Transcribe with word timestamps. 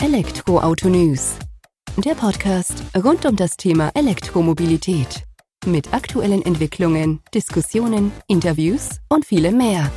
Elektroauto 0.00 0.88
News. 0.88 1.36
Der 1.96 2.14
Podcast 2.14 2.84
rund 2.96 3.26
um 3.26 3.34
das 3.34 3.56
Thema 3.56 3.90
Elektromobilität. 3.96 5.24
Mit 5.66 5.92
aktuellen 5.92 6.40
Entwicklungen, 6.42 7.18
Diskussionen, 7.34 8.12
Interviews 8.28 9.00
und 9.08 9.24
vielem 9.24 9.58
mehr. 9.58 9.90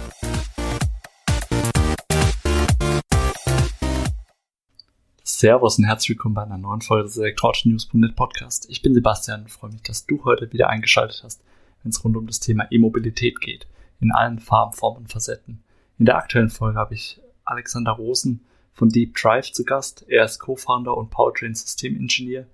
Servus 5.24 5.78
und 5.78 5.86
herzlich 5.86 6.10
willkommen 6.10 6.34
bei 6.34 6.42
einer 6.42 6.58
neuen 6.58 6.82
Folge 6.82 7.04
des 7.04 7.18
Elektroauto-News.net 7.18 8.16
Podcast. 8.16 8.66
Ich 8.72 8.82
bin 8.82 8.96
Sebastian 8.96 9.42
und 9.42 9.52
freue 9.52 9.70
mich, 9.70 9.84
dass 9.84 10.08
du 10.08 10.26
heute 10.26 10.52
wieder 10.52 10.70
eingeschaltet 10.70 11.22
hast, 11.24 11.44
wenn 11.84 11.92
es 11.92 12.04
rund 12.04 12.18
um 12.18 12.26
das 12.26 12.40
Thema 12.40 12.66
E-Mobilität 12.72 13.40
geht. 13.40 13.68
In 14.00 14.12
allen 14.12 14.40
Farben, 14.40 14.74
Formen 14.74 15.02
und 15.02 15.12
Facetten. 15.12 15.62
In 16.00 16.06
der 16.06 16.18
aktuellen 16.18 16.50
Folge 16.50 16.80
habe 16.80 16.96
ich 16.96 17.22
Alexander 17.46 17.92
Rosen 17.92 18.44
von 18.74 18.90
Deep 18.90 19.16
Drive 19.16 19.52
zu 19.52 19.64
Gast. 19.64 20.06
Er 20.08 20.26
ist 20.26 20.40
Co-Founder 20.40 20.96
und 20.96 21.10
Powertrain 21.10 21.56
System 21.56 21.96
Engineer 21.96 22.48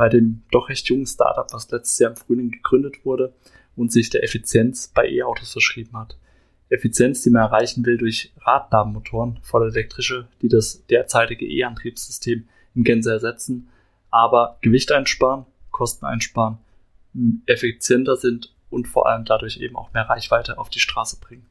bei 0.00 0.08
dem 0.08 0.42
doch 0.50 0.70
recht 0.70 0.88
jungen 0.88 1.04
Startup, 1.04 1.52
was 1.52 1.70
letztes 1.70 1.98
Jahr 1.98 2.12
im 2.12 2.16
Frühling 2.16 2.50
gegründet 2.50 3.04
wurde 3.04 3.34
und 3.76 3.92
sich 3.92 4.08
der 4.08 4.24
Effizienz 4.24 4.88
bei 4.94 5.06
E-Autos 5.06 5.52
verschrieben 5.52 5.94
hat. 5.98 6.16
Effizienz, 6.70 7.20
die 7.20 7.28
man 7.28 7.42
erreichen 7.42 7.84
will 7.84 7.98
durch 7.98 8.32
Radnabenmotoren, 8.40 9.38
voll 9.42 9.68
elektrische, 9.68 10.26
die 10.40 10.48
das 10.48 10.86
derzeitige 10.86 11.44
E-Antriebssystem 11.44 12.48
in 12.74 12.84
Gänze 12.84 13.12
ersetzen, 13.12 13.68
aber 14.10 14.56
Gewicht 14.62 14.90
einsparen, 14.90 15.44
Kosten 15.70 16.06
einsparen, 16.06 16.56
effizienter 17.44 18.16
sind 18.16 18.54
und 18.70 18.88
vor 18.88 19.06
allem 19.06 19.26
dadurch 19.26 19.58
eben 19.58 19.76
auch 19.76 19.92
mehr 19.92 20.08
Reichweite 20.08 20.56
auf 20.56 20.70
die 20.70 20.80
Straße 20.80 21.18
bringen. 21.20 21.44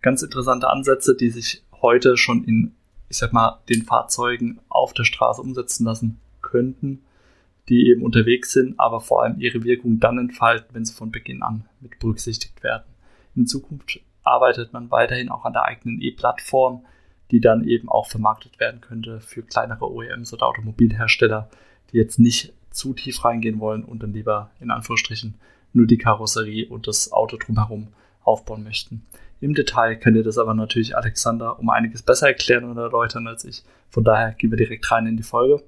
Ganz 0.00 0.22
interessante 0.22 0.70
Ansätze, 0.70 1.14
die 1.14 1.28
sich 1.28 1.62
heute 1.82 2.16
schon 2.16 2.44
in 2.44 2.74
ich 3.08 3.18
sag 3.18 3.32
mal, 3.32 3.60
den 3.68 3.82
Fahrzeugen 3.82 4.60
auf 4.68 4.92
der 4.92 5.04
Straße 5.04 5.40
umsetzen 5.40 5.84
lassen 5.84 6.20
könnten, 6.42 7.02
die 7.68 7.88
eben 7.88 8.02
unterwegs 8.02 8.52
sind, 8.52 8.78
aber 8.78 9.00
vor 9.00 9.22
allem 9.22 9.40
ihre 9.40 9.64
Wirkung 9.64 10.00
dann 10.00 10.18
entfalten, 10.18 10.74
wenn 10.74 10.84
sie 10.84 10.92
von 10.92 11.10
Beginn 11.10 11.42
an 11.42 11.66
mit 11.80 11.98
berücksichtigt 11.98 12.62
werden. 12.62 12.84
In 13.34 13.46
Zukunft 13.46 14.00
arbeitet 14.22 14.72
man 14.72 14.90
weiterhin 14.90 15.28
auch 15.28 15.44
an 15.44 15.52
der 15.52 15.64
eigenen 15.64 16.00
E-Plattform, 16.00 16.84
die 17.30 17.40
dann 17.40 17.66
eben 17.66 17.88
auch 17.88 18.06
vermarktet 18.06 18.60
werden 18.60 18.80
könnte 18.80 19.20
für 19.20 19.42
kleinere 19.42 19.90
OEMs 19.90 20.32
oder 20.32 20.46
Automobilhersteller, 20.46 21.48
die 21.92 21.96
jetzt 21.96 22.18
nicht 22.18 22.52
zu 22.70 22.92
tief 22.92 23.24
reingehen 23.24 23.60
wollen 23.60 23.84
und 23.84 24.02
dann 24.02 24.12
lieber 24.12 24.50
in 24.60 24.70
Anführungsstrichen 24.70 25.34
nur 25.72 25.86
die 25.86 25.98
Karosserie 25.98 26.68
und 26.68 26.86
das 26.86 27.12
Auto 27.12 27.36
drumherum 27.36 27.88
aufbauen 28.24 28.64
möchten. 28.64 29.06
Im 29.40 29.54
Detail 29.54 29.96
könnt 29.96 30.16
ihr 30.16 30.22
das 30.22 30.38
aber 30.38 30.54
natürlich 30.54 30.96
Alexander 30.96 31.58
um 31.58 31.68
einiges 31.68 32.02
besser 32.02 32.28
erklären 32.28 32.64
und 32.64 32.78
erläutern 32.78 33.26
als 33.26 33.44
ich. 33.44 33.62
Von 33.90 34.04
daher 34.04 34.32
gehen 34.32 34.50
wir 34.50 34.56
direkt 34.56 34.90
rein 34.90 35.06
in 35.06 35.16
die 35.16 35.22
Folge. 35.22 35.62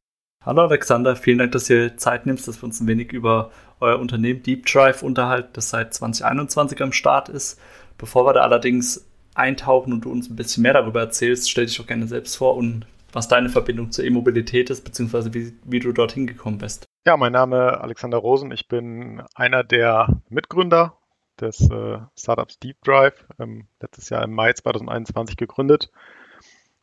Hallo 0.44 0.62
Alexander, 0.62 1.16
vielen 1.16 1.38
Dank, 1.38 1.52
dass 1.52 1.68
ihr 1.68 1.96
Zeit 1.96 2.24
nimmst, 2.24 2.46
dass 2.46 2.62
wir 2.62 2.64
uns 2.64 2.80
ein 2.80 2.86
wenig 2.86 3.12
über 3.12 3.50
euer 3.80 3.98
Unternehmen 3.98 4.42
Deep 4.42 4.64
Drive 4.66 5.02
unterhalten, 5.02 5.50
das 5.52 5.70
seit 5.70 5.92
2021 5.92 6.80
am 6.82 6.92
Start 6.92 7.28
ist. 7.28 7.60
Bevor 7.98 8.27
wir 8.27 8.32
da 8.32 8.40
allerdings 8.42 9.06
eintauchen 9.34 9.92
und 9.92 10.04
du 10.04 10.10
uns 10.10 10.30
ein 10.30 10.36
bisschen 10.36 10.62
mehr 10.62 10.72
darüber 10.72 11.00
erzählst, 11.00 11.50
stell 11.50 11.66
dich 11.66 11.77
doch 11.77 11.86
gerne 11.86 12.06
selbst 12.06 12.36
vor 12.36 12.56
und 12.56 12.86
was 13.12 13.28
deine 13.28 13.48
Verbindung 13.48 13.90
zur 13.90 14.04
E-Mobilität 14.04 14.70
ist, 14.70 14.84
beziehungsweise 14.84 15.34
wie, 15.34 15.52
wie 15.64 15.80
du 15.80 15.92
dorthin 15.92 16.27
gekommen 16.27 16.58
bist. 16.58 16.84
Ja, 17.06 17.16
mein 17.16 17.32
Name 17.32 17.72
ist 17.72 17.78
Alexander 17.78 18.18
Rosen. 18.18 18.50
Ich 18.52 18.68
bin 18.68 19.22
einer 19.34 19.64
der 19.64 20.20
Mitgründer 20.28 20.98
des 21.41 21.70
äh, 21.70 21.98
Startups 22.17 22.59
Deep 22.59 22.83
Drive, 22.83 23.25
ähm, 23.39 23.67
letztes 23.81 24.11
Jahr 24.11 24.23
im 24.25 24.33
Mai 24.33 24.53
2021 24.53 25.37
gegründet. 25.37 25.91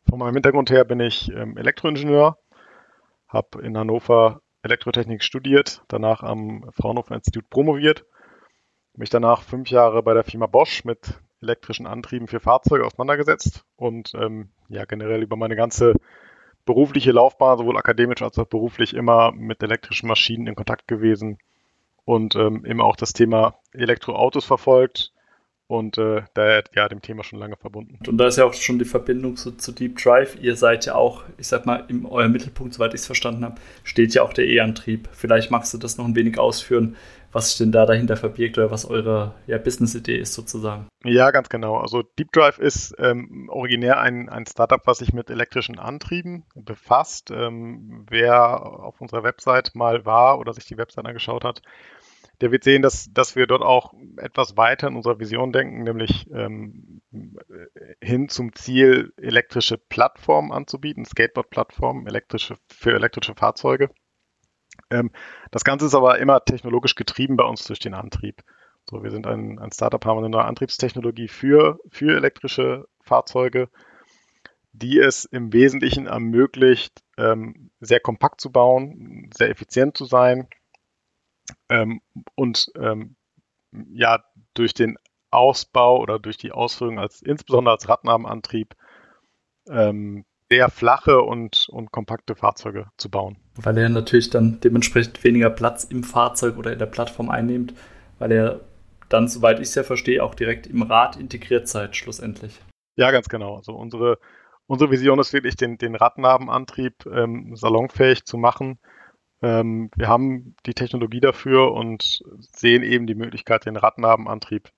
Von 0.08 0.18
meinem 0.18 0.34
Hintergrund 0.34 0.70
her 0.70 0.84
bin 0.84 1.00
ich 1.00 1.30
ähm, 1.30 1.56
Elektroingenieur, 1.56 2.38
habe 3.28 3.62
in 3.62 3.76
Hannover 3.76 4.40
Elektrotechnik 4.62 5.22
studiert, 5.22 5.82
danach 5.88 6.22
am 6.22 6.70
Fraunhofer 6.72 7.14
Institut 7.14 7.48
promoviert, 7.50 8.04
mich 8.94 9.10
danach 9.10 9.42
fünf 9.42 9.70
Jahre 9.70 10.02
bei 10.02 10.14
der 10.14 10.24
Firma 10.24 10.46
Bosch 10.46 10.84
mit 10.84 11.20
elektrischen 11.42 11.86
Antrieben 11.86 12.28
für 12.28 12.40
Fahrzeuge 12.40 12.86
auseinandergesetzt 12.86 13.64
und 13.76 14.12
ähm, 14.14 14.50
ja 14.68 14.84
generell 14.84 15.22
über 15.22 15.36
meine 15.36 15.56
ganze 15.56 15.94
berufliche 16.64 17.12
Laufbahn, 17.12 17.58
sowohl 17.58 17.76
akademisch 17.76 18.22
als 18.22 18.38
auch 18.38 18.46
beruflich, 18.46 18.94
immer 18.94 19.32
mit 19.32 19.62
elektrischen 19.62 20.08
Maschinen 20.08 20.46
in 20.46 20.54
Kontakt 20.54 20.88
gewesen 20.88 21.38
und 22.04 22.36
ähm, 22.36 22.64
eben 22.66 22.80
auch 22.80 22.96
das 22.96 23.12
Thema 23.12 23.58
Elektroautos 23.72 24.44
verfolgt 24.44 25.12
und 25.66 25.96
äh, 25.96 26.22
daher 26.34 26.64
ja 26.74 26.88
dem 26.88 27.00
Thema 27.00 27.24
schon 27.24 27.38
lange 27.38 27.56
verbunden. 27.56 27.98
Und 28.06 28.18
da 28.18 28.26
ist 28.26 28.36
ja 28.36 28.44
auch 28.44 28.52
schon 28.52 28.78
die 28.78 28.84
Verbindung 28.84 29.36
zu, 29.36 29.52
zu 29.52 29.72
Deep 29.72 29.96
Drive. 29.96 30.36
Ihr 30.40 30.56
seid 30.56 30.84
ja 30.86 30.94
auch, 30.94 31.24
ich 31.38 31.48
sag 31.48 31.64
mal, 31.64 31.84
in 31.88 32.04
eurem 32.04 32.32
Mittelpunkt, 32.32 32.74
soweit 32.74 32.92
ich 32.92 33.00
es 33.00 33.06
verstanden 33.06 33.44
habe, 33.44 33.56
steht 33.82 34.14
ja 34.14 34.22
auch 34.22 34.32
der 34.32 34.46
E-Antrieb. 34.46 35.08
Vielleicht 35.12 35.50
magst 35.50 35.72
du 35.72 35.78
das 35.78 35.96
noch 35.96 36.04
ein 36.04 36.14
wenig 36.14 36.38
ausführen, 36.38 36.96
was 37.34 37.48
sich 37.48 37.58
denn 37.58 37.72
da 37.72 37.84
dahinter 37.84 38.16
verbirgt 38.16 38.56
oder 38.58 38.70
was 38.70 38.84
eure 38.84 39.34
ja, 39.46 39.58
Business-Idee 39.58 40.16
ist 40.18 40.34
sozusagen. 40.34 40.88
Ja, 41.04 41.30
ganz 41.32 41.48
genau. 41.48 41.76
Also 41.76 42.02
Deep 42.02 42.32
Drive 42.32 42.58
ist 42.58 42.94
ähm, 42.98 43.48
originär 43.50 44.00
ein, 44.00 44.28
ein 44.28 44.46
Startup, 44.46 44.80
was 44.86 44.98
sich 44.98 45.12
mit 45.12 45.30
elektrischen 45.30 45.78
Antrieben 45.78 46.44
befasst. 46.54 47.30
Ähm, 47.30 48.06
wer 48.08 48.64
auf 48.64 49.00
unserer 49.00 49.24
Website 49.24 49.74
mal 49.74 50.06
war 50.06 50.38
oder 50.38 50.52
sich 50.54 50.64
die 50.64 50.78
Website 50.78 51.06
angeschaut 51.06 51.44
hat, 51.44 51.60
der 52.40 52.52
wird 52.52 52.64
sehen, 52.64 52.82
dass, 52.82 53.12
dass 53.12 53.36
wir 53.36 53.46
dort 53.46 53.62
auch 53.62 53.94
etwas 54.16 54.56
weiter 54.56 54.88
in 54.88 54.96
unserer 54.96 55.18
Vision 55.18 55.52
denken, 55.52 55.82
nämlich 55.82 56.26
ähm, 56.32 57.00
hin 58.00 58.28
zum 58.28 58.54
Ziel, 58.54 59.12
elektrische 59.16 59.78
Plattformen 59.78 60.52
anzubieten, 60.52 61.04
Skateboard-Plattformen 61.04 62.06
elektrische, 62.06 62.56
für 62.68 62.94
elektrische 62.94 63.34
Fahrzeuge. 63.34 63.90
Ähm, 64.94 65.10
das 65.50 65.64
Ganze 65.64 65.86
ist 65.86 65.94
aber 65.94 66.18
immer 66.18 66.44
technologisch 66.44 66.94
getrieben 66.94 67.36
bei 67.36 67.44
uns 67.44 67.64
durch 67.64 67.80
den 67.80 67.94
Antrieb. 67.94 68.42
So, 68.88 69.02
wir 69.02 69.10
sind 69.10 69.26
ein, 69.26 69.58
ein 69.58 69.72
Startup, 69.72 70.04
haben 70.04 70.18
eine 70.18 70.28
neue 70.28 70.44
Antriebstechnologie 70.44 71.28
für, 71.28 71.80
für 71.90 72.16
elektrische 72.16 72.86
Fahrzeuge, 73.00 73.68
die 74.72 74.98
es 74.98 75.24
im 75.24 75.52
Wesentlichen 75.52 76.06
ermöglicht, 76.06 77.02
ähm, 77.16 77.70
sehr 77.80 78.00
kompakt 78.00 78.40
zu 78.40 78.52
bauen, 78.52 79.30
sehr 79.34 79.50
effizient 79.50 79.96
zu 79.96 80.04
sein 80.04 80.48
ähm, 81.68 82.00
und 82.34 82.72
ja, 83.92 84.22
durch 84.54 84.72
den 84.72 84.96
Ausbau 85.30 85.98
oder 85.98 86.20
durch 86.20 86.36
die 86.36 86.52
Ausführung 86.52 87.00
als 87.00 87.22
insbesondere 87.22 87.74
als 87.74 87.88
Radnabenantrieb 87.88 88.76
ähm, 89.68 90.24
sehr 90.54 90.70
flache 90.70 91.20
und, 91.20 91.66
und 91.70 91.90
kompakte 91.90 92.36
Fahrzeuge 92.36 92.86
zu 92.96 93.10
bauen. 93.10 93.36
Weil 93.56 93.76
er 93.78 93.88
natürlich 93.88 94.30
dann 94.30 94.60
dementsprechend 94.62 95.22
weniger 95.24 95.50
Platz 95.50 95.84
im 95.84 96.04
Fahrzeug 96.04 96.56
oder 96.56 96.72
in 96.72 96.78
der 96.78 96.86
Plattform 96.86 97.28
einnimmt, 97.28 97.74
weil 98.18 98.30
er 98.30 98.60
dann, 99.08 99.28
soweit 99.28 99.58
ich 99.58 99.68
es 99.68 99.74
ja 99.74 99.82
verstehe, 99.82 100.22
auch 100.22 100.34
direkt 100.34 100.66
im 100.66 100.82
Rad 100.82 101.16
integriert 101.16 101.68
seid, 101.68 101.96
schlussendlich. 101.96 102.60
Ja, 102.96 103.10
ganz 103.10 103.28
genau. 103.28 103.56
Also 103.56 103.72
unsere, 103.72 104.18
unsere 104.66 104.90
Vision 104.90 105.18
ist 105.18 105.32
wirklich, 105.32 105.56
den, 105.56 105.76
den 105.76 105.96
Radnabenantrieb 105.96 107.04
ähm, 107.06 107.56
salonfähig 107.56 108.24
zu 108.24 108.36
machen 108.36 108.78
ähm, 109.44 109.90
wir 109.94 110.08
haben 110.08 110.56
die 110.64 110.72
Technologie 110.72 111.20
dafür 111.20 111.72
und 111.72 112.22
sehen 112.38 112.82
eben 112.82 113.06
die 113.06 113.14
Möglichkeit, 113.14 113.66
den 113.66 113.76
Radnabenantrieb 113.76 114.70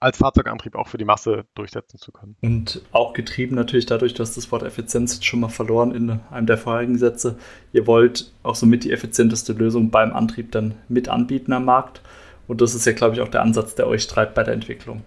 als 0.00 0.18
Fahrzeugantrieb 0.18 0.74
auch 0.74 0.88
für 0.88 0.98
die 0.98 1.04
Masse 1.04 1.46
durchsetzen 1.54 1.98
zu 1.98 2.12
können. 2.12 2.36
Und 2.42 2.82
auch 2.92 3.12
getrieben 3.12 3.56
natürlich 3.56 3.86
dadurch, 3.86 4.14
dass 4.14 4.34
das 4.34 4.50
Wort 4.52 4.62
Effizienz 4.62 5.24
schon 5.24 5.40
mal 5.40 5.48
verloren 5.48 5.94
in 5.94 6.20
einem 6.30 6.46
der 6.46 6.58
vorherigen 6.58 6.98
Sätze. 6.98 7.38
Ihr 7.72 7.86
wollt 7.86 8.32
auch 8.42 8.54
somit 8.54 8.84
die 8.84 8.92
effizienteste 8.92 9.52
Lösung 9.52 9.90
beim 9.90 10.12
Antrieb 10.12 10.52
dann 10.52 10.74
mit 10.88 11.08
anbieten 11.08 11.52
am 11.52 11.64
Markt. 11.64 12.02
Und 12.46 12.60
das 12.60 12.74
ist 12.74 12.86
ja, 12.86 12.92
glaube 12.92 13.14
ich, 13.14 13.20
auch 13.20 13.28
der 13.28 13.42
Ansatz, 13.42 13.74
der 13.74 13.86
euch 13.86 14.06
treibt 14.06 14.34
bei 14.34 14.42
der 14.42 14.54
Entwicklung. 14.54 15.02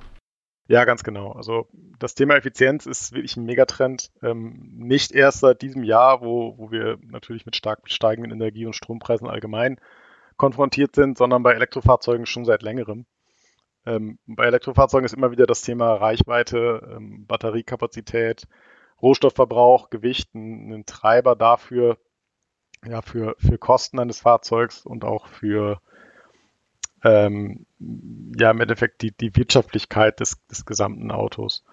Ja, 0.68 0.86
ganz 0.86 1.04
genau. 1.04 1.34
Also 1.34 1.68
das 2.00 2.16
Thema 2.16 2.36
Effizienz 2.36 2.86
ist 2.86 3.14
wirklich 3.14 3.36
ein 3.36 3.46
Megatrend. 3.46 4.12
Ähm, 4.22 4.70
nicht 4.78 5.12
erst 5.12 5.40
seit 5.40 5.62
diesem 5.62 5.84
Jahr, 5.84 6.22
wo, 6.22 6.58
wo 6.58 6.72
wir 6.72 6.98
natürlich 7.02 7.46
mit 7.46 7.56
stark 7.56 7.82
steigenden 7.86 8.32
Energie- 8.32 8.66
und 8.66 8.76
Strompreisen 8.76 9.28
allgemein 9.28 9.80
konfrontiert 10.38 10.96
sind, 10.96 11.18
sondern 11.18 11.44
bei 11.44 11.54
Elektrofahrzeugen 11.54 12.26
schon 12.26 12.46
seit 12.46 12.64
längerem. 12.64 13.06
Ähm, 13.86 14.20
bei 14.26 14.46
Elektrofahrzeugen 14.46 15.06
ist 15.06 15.14
immer 15.14 15.32
wieder 15.32 15.46
das 15.46 15.62
Thema 15.62 15.94
Reichweite, 15.96 16.96
ähm, 16.96 17.26
Batteriekapazität, 17.26 18.48
Rohstoffverbrauch, 19.02 19.90
Gewicht 19.90 20.34
ein, 20.36 20.72
ein 20.72 20.86
Treiber 20.86 21.36
dafür, 21.36 21.98
ja, 22.86 23.02
für, 23.02 23.36
für 23.40 23.58
Kosten 23.58 24.00
eines 24.00 24.22
Fahrzeugs 24.22 24.86
und 24.86 25.04
auch 25.04 25.28
für 25.28 25.82
ähm, 27.04 27.66
ja 28.38 28.52
im 28.52 28.62
Endeffekt 28.62 29.02
die, 29.02 29.12
die 29.12 29.36
Wirtschaftlichkeit 29.36 30.20
des, 30.20 30.46
des 30.48 30.66
gesamten 30.66 31.12
Autos. 31.12 31.64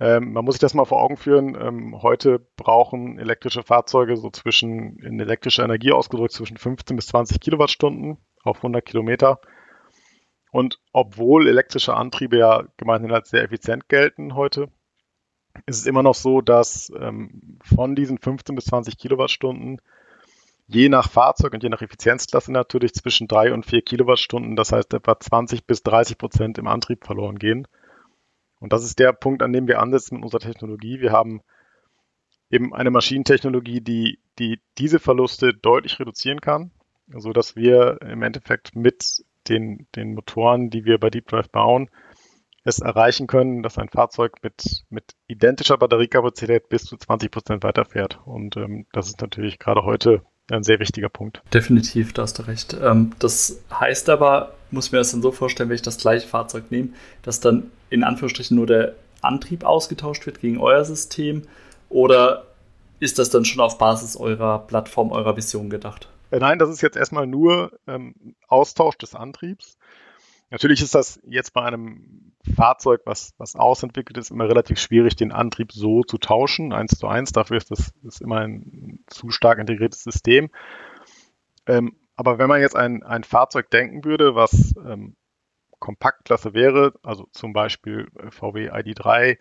Ähm, 0.00 0.32
man 0.32 0.44
muss 0.44 0.54
sich 0.54 0.60
das 0.60 0.74
mal 0.74 0.84
vor 0.84 1.02
Augen 1.02 1.16
führen. 1.16 1.54
Ähm, 1.54 2.02
heute 2.02 2.40
brauchen 2.56 3.18
elektrische 3.18 3.62
Fahrzeuge 3.62 4.16
so 4.16 4.30
zwischen, 4.30 4.98
in 4.98 5.20
elektrischer 5.20 5.64
Energie 5.64 5.92
ausgedrückt, 5.92 6.32
zwischen 6.32 6.56
15 6.56 6.96
bis 6.96 7.06
20 7.08 7.40
Kilowattstunden 7.40 8.18
auf 8.42 8.56
100 8.58 8.84
Kilometer. 8.84 9.40
Und 10.52 10.78
obwohl 10.92 11.48
elektrische 11.48 11.94
Antriebe 11.94 12.36
ja 12.36 12.64
gemeinhin 12.76 13.10
als 13.10 13.30
sehr 13.30 13.42
effizient 13.42 13.88
gelten 13.88 14.34
heute, 14.34 14.68
ist 15.64 15.78
es 15.78 15.86
immer 15.86 16.02
noch 16.02 16.14
so, 16.14 16.42
dass 16.42 16.92
ähm, 16.94 17.58
von 17.64 17.96
diesen 17.96 18.18
15 18.18 18.54
bis 18.54 18.66
20 18.66 18.98
Kilowattstunden 18.98 19.80
je 20.66 20.90
nach 20.90 21.10
Fahrzeug 21.10 21.54
und 21.54 21.62
je 21.62 21.70
nach 21.70 21.80
Effizienzklasse 21.80 22.52
natürlich 22.52 22.92
zwischen 22.92 23.28
3 23.28 23.54
und 23.54 23.64
4 23.64 23.80
Kilowattstunden, 23.80 24.54
das 24.54 24.72
heißt 24.72 24.92
etwa 24.92 25.18
20 25.18 25.66
bis 25.66 25.82
30 25.84 26.18
Prozent 26.18 26.58
im 26.58 26.66
Antrieb 26.66 27.06
verloren 27.06 27.38
gehen. 27.38 27.66
Und 28.60 28.74
das 28.74 28.84
ist 28.84 28.98
der 28.98 29.14
Punkt, 29.14 29.42
an 29.42 29.54
dem 29.54 29.66
wir 29.66 29.80
ansetzen 29.80 30.16
mit 30.16 30.24
unserer 30.24 30.40
Technologie. 30.40 31.00
Wir 31.00 31.12
haben 31.12 31.40
eben 32.50 32.74
eine 32.74 32.90
Maschinentechnologie, 32.90 33.80
die, 33.80 34.18
die 34.38 34.60
diese 34.76 34.98
Verluste 34.98 35.54
deutlich 35.54 35.98
reduzieren 35.98 36.42
kann, 36.42 36.72
so 37.16 37.32
dass 37.32 37.56
wir 37.56 38.02
im 38.02 38.22
Endeffekt 38.22 38.76
mit 38.76 39.24
den, 39.48 39.86
den 39.96 40.14
Motoren, 40.14 40.70
die 40.70 40.84
wir 40.84 40.98
bei 40.98 41.10
Deep 41.10 41.28
Drive 41.28 41.50
bauen, 41.50 41.88
es 42.64 42.78
erreichen 42.78 43.26
können, 43.26 43.62
dass 43.62 43.78
ein 43.78 43.88
Fahrzeug 43.88 44.34
mit, 44.42 44.84
mit 44.88 45.04
identischer 45.26 45.76
Batteriekapazität 45.76 46.68
bis 46.68 46.84
zu 46.84 46.96
20 46.96 47.30
Prozent 47.30 47.64
weiterfährt. 47.64 48.20
Und 48.24 48.56
ähm, 48.56 48.86
das 48.92 49.08
ist 49.08 49.20
natürlich 49.20 49.58
gerade 49.58 49.84
heute 49.84 50.22
ein 50.50 50.62
sehr 50.62 50.78
wichtiger 50.78 51.08
Punkt. 51.08 51.42
Definitiv, 51.52 52.12
da 52.12 52.22
hast 52.22 52.38
du 52.38 52.42
recht. 52.44 52.76
Ähm, 52.80 53.12
das 53.18 53.60
heißt 53.72 54.08
aber, 54.10 54.54
muss 54.70 54.92
mir 54.92 54.98
das 54.98 55.12
dann 55.12 55.22
so 55.22 55.32
vorstellen, 55.32 55.68
wenn 55.68 55.76
ich 55.76 55.82
das 55.82 55.98
gleiche 55.98 56.28
Fahrzeug 56.28 56.70
nehme, 56.70 56.90
dass 57.22 57.40
dann 57.40 57.70
in 57.90 58.04
Anführungsstrichen 58.04 58.56
nur 58.56 58.66
der 58.66 58.94
Antrieb 59.20 59.64
ausgetauscht 59.64 60.26
wird 60.26 60.40
gegen 60.40 60.58
euer 60.58 60.84
System 60.84 61.42
oder 61.88 62.46
ist 62.98 63.18
das 63.18 63.30
dann 63.30 63.44
schon 63.44 63.60
auf 63.60 63.78
Basis 63.78 64.16
eurer 64.16 64.60
Plattform, 64.60 65.10
eurer 65.12 65.36
Vision 65.36 65.70
gedacht? 65.70 66.08
Äh, 66.32 66.38
nein, 66.38 66.58
das 66.58 66.70
ist 66.70 66.80
jetzt 66.80 66.96
erstmal 66.96 67.26
nur 67.26 67.78
ähm, 67.86 68.34
Austausch 68.48 68.96
des 68.96 69.14
Antriebs. 69.14 69.78
Natürlich 70.50 70.82
ist 70.82 70.94
das 70.94 71.20
jetzt 71.24 71.52
bei 71.52 71.62
einem 71.62 72.32
Fahrzeug, 72.56 73.02
was, 73.04 73.34
was 73.38 73.54
ausentwickelt 73.54 74.18
ist, 74.18 74.30
immer 74.30 74.48
relativ 74.48 74.78
schwierig, 74.78 75.14
den 75.14 75.32
Antrieb 75.32 75.72
so 75.72 76.02
zu 76.02 76.18
tauschen, 76.18 76.72
eins 76.72 76.98
zu 76.98 77.06
eins. 77.06 77.32
Dafür 77.32 77.58
ist 77.58 77.70
das 77.70 77.92
ist 78.02 78.20
immer 78.20 78.40
ein 78.40 79.00
zu 79.06 79.30
stark 79.30 79.58
integriertes 79.58 80.02
System. 80.02 80.50
Ähm, 81.66 81.96
aber 82.16 82.38
wenn 82.38 82.48
man 82.48 82.60
jetzt 82.60 82.76
ein, 82.76 83.02
ein 83.02 83.24
Fahrzeug 83.24 83.70
denken 83.70 84.04
würde, 84.04 84.34
was 84.34 84.74
ähm, 84.84 85.16
Kompaktklasse 85.78 86.54
wäre, 86.54 86.94
also 87.02 87.28
zum 87.32 87.52
Beispiel 87.52 88.08
äh, 88.18 88.30
VW 88.30 88.70
ID3 88.70 89.38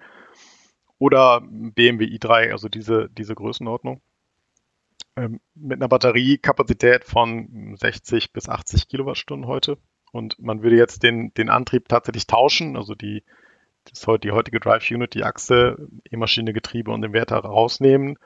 oder 0.98 1.42
BMW 1.42 2.06
i3, 2.06 2.52
also 2.52 2.70
diese, 2.70 3.10
diese 3.10 3.36
Größenordnung, 3.36 4.02
mit 5.56 5.80
einer 5.80 5.90
Batteriekapazität 5.90 7.04
von 7.04 7.76
60 7.78 8.32
bis 8.34 8.50
80 8.50 8.88
Kilowattstunden 8.88 9.48
heute, 9.48 9.78
und 10.12 10.40
man 10.40 10.62
würde 10.62 10.76
jetzt 10.76 11.04
den, 11.04 11.34
den 11.34 11.50
Antrieb 11.50 11.88
tatsächlich 11.88 12.28
tauschen, 12.28 12.76
also 12.76 12.96
die, 12.96 13.24
das, 13.86 14.06
die 14.22 14.32
heutige 14.32 14.60
Drive 14.60 14.90
Unit, 14.92 15.14
die 15.14 15.24
Achse, 15.24 15.88
E-Maschine, 16.10 16.54
Getriebe 16.54 16.92
und 16.92 17.02
den 17.02 17.14
Wert 17.14 17.32
rausnehmen, 17.32 18.18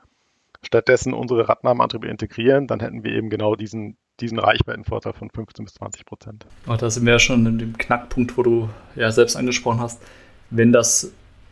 stattdessen 0.63 1.13
unsere 1.13 1.47
Radnahmeantriebe 1.47 2.07
integrieren, 2.07 2.65
dann 2.67 2.79
hätten 2.79 3.03
wir 3.03 3.11
eben 3.11 3.29
genau 3.29 3.55
diesen, 3.55 3.97
diesen 4.19 4.39
Reichweitenvorteil 4.39 5.13
von 5.13 5.29
15 5.29 5.65
bis 5.65 5.75
20 5.75 6.05
Prozent. 6.05 6.45
Oh, 6.67 6.75
da 6.75 6.89
sind 6.89 7.05
wir 7.05 7.13
ja 7.13 7.19
schon 7.19 7.45
in 7.45 7.59
dem 7.59 7.77
Knackpunkt, 7.77 8.35
wo 8.35 8.41
du 8.43 8.69
ja 8.95 9.11
selbst 9.11 9.35
angesprochen 9.35 9.79
hast, 9.79 10.01
wenn 10.49 10.71
das 10.71 11.11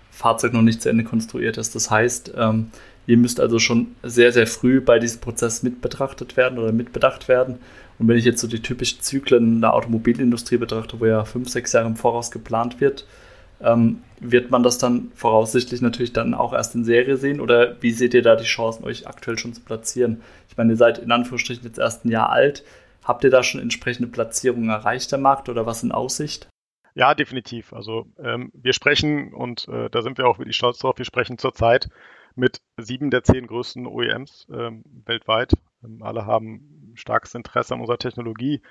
Fahrzeug 0.10 0.54
noch 0.54 0.62
nicht 0.64 0.82
zu 0.82 0.90
Ende 0.90 1.04
konstruiert 1.04 1.58
ist. 1.58 1.76
Das 1.76 1.92
heißt, 1.92 2.34
ähm, 2.36 2.72
ihr 3.08 3.18
müsst 3.18 3.40
also 3.40 3.60
schon 3.60 3.96
sehr, 4.04 4.32
sehr 4.32 4.48
früh 4.48 4.82
bei 4.82 5.00
diesem 5.00 5.22
Prozess 5.22 5.64
mit 5.64 5.82
betrachtet 5.82 6.38
werden 6.38 6.60
oder 6.60 6.72
mitbedacht 6.72 7.28
werden 7.28 7.60
und 8.00 8.08
wenn 8.08 8.18
ich 8.18 8.26
jetzt 8.26 8.42
so 8.42 8.48
die 8.48 8.62
typischen 8.62 9.02
Zyklen 9.02 9.62
der 9.62 9.74
Automobilindustrie 9.74 10.58
betrachte, 10.58 11.00
wo 11.00 11.06
ja 11.06 11.26
fünf, 11.26 11.50
sechs 11.50 11.74
Jahre 11.74 11.88
im 11.88 11.96
Voraus 11.96 12.32
geplant 12.32 12.82
wird, 12.82 13.06
ähm, 13.62 14.02
wird 14.20 14.52
man 14.52 14.64
das 14.64 14.78
dann 14.78 15.12
voraussichtlich 15.16 15.82
natürlich 15.82 16.12
dann 16.12 16.34
auch 16.34 16.54
erst 16.54 16.76
in 16.76 16.84
Serie 16.84 17.18
sehen? 17.18 17.40
Oder 17.40 17.82
wie 17.82 17.92
seht 17.92 18.14
ihr 18.14 18.22
da 18.22 18.36
die 18.36 18.44
Chancen, 18.44 18.84
euch 18.84 19.08
aktuell 19.08 19.38
schon 19.38 19.54
zu 19.54 19.62
platzieren? 19.62 20.22
Ich 20.50 20.58
meine, 20.58 20.74
ihr 20.74 20.78
seid 20.78 20.98
in 20.98 21.12
Anführungsstrichen 21.12 21.64
jetzt 21.64 21.80
erst 21.80 22.06
ein 22.06 22.12
Jahr 22.12 22.30
alt. 22.30 22.64
Habt 23.04 23.24
ihr 23.24 23.30
da 23.30 23.44
schon 23.44 23.62
entsprechende 23.62 24.10
Platzierungen 24.10 24.70
erreicht, 24.70 25.12
der 25.12 25.20
Markt, 25.20 25.50
oder 25.50 25.66
was 25.66 25.84
in 25.84 25.92
Aussicht? 25.92 26.48
Ja, 26.96 27.16
definitiv. 27.16 27.74
Also 27.74 28.06
ähm, 28.18 28.52
wir 28.54 28.74
sprechen, 28.74 29.34
und 29.34 29.68
äh, 29.68 29.90
da 29.90 30.02
sind 30.02 30.18
wir 30.18 30.28
auch 30.28 30.40
wirklich 30.40 30.56
stolz 30.56 30.80
drauf, 30.80 30.98
wir 30.98 31.06
sprechen 31.06 31.38
zurzeit 31.38 31.90
mit 32.36 32.62
sieben 32.78 33.12
der 33.12 33.24
zehn 33.24 33.48
größten 33.48 33.88
OEMs 33.88 34.48
ähm, 34.52 34.84
weltweit. 35.06 35.54
Ähm, 35.84 36.02
alle 36.02 36.26
haben 36.26 36.94
starkes 36.96 37.36
Interesse 37.36 37.74
an 37.74 37.82
unserer 37.82 37.98
Technologie 37.98 38.62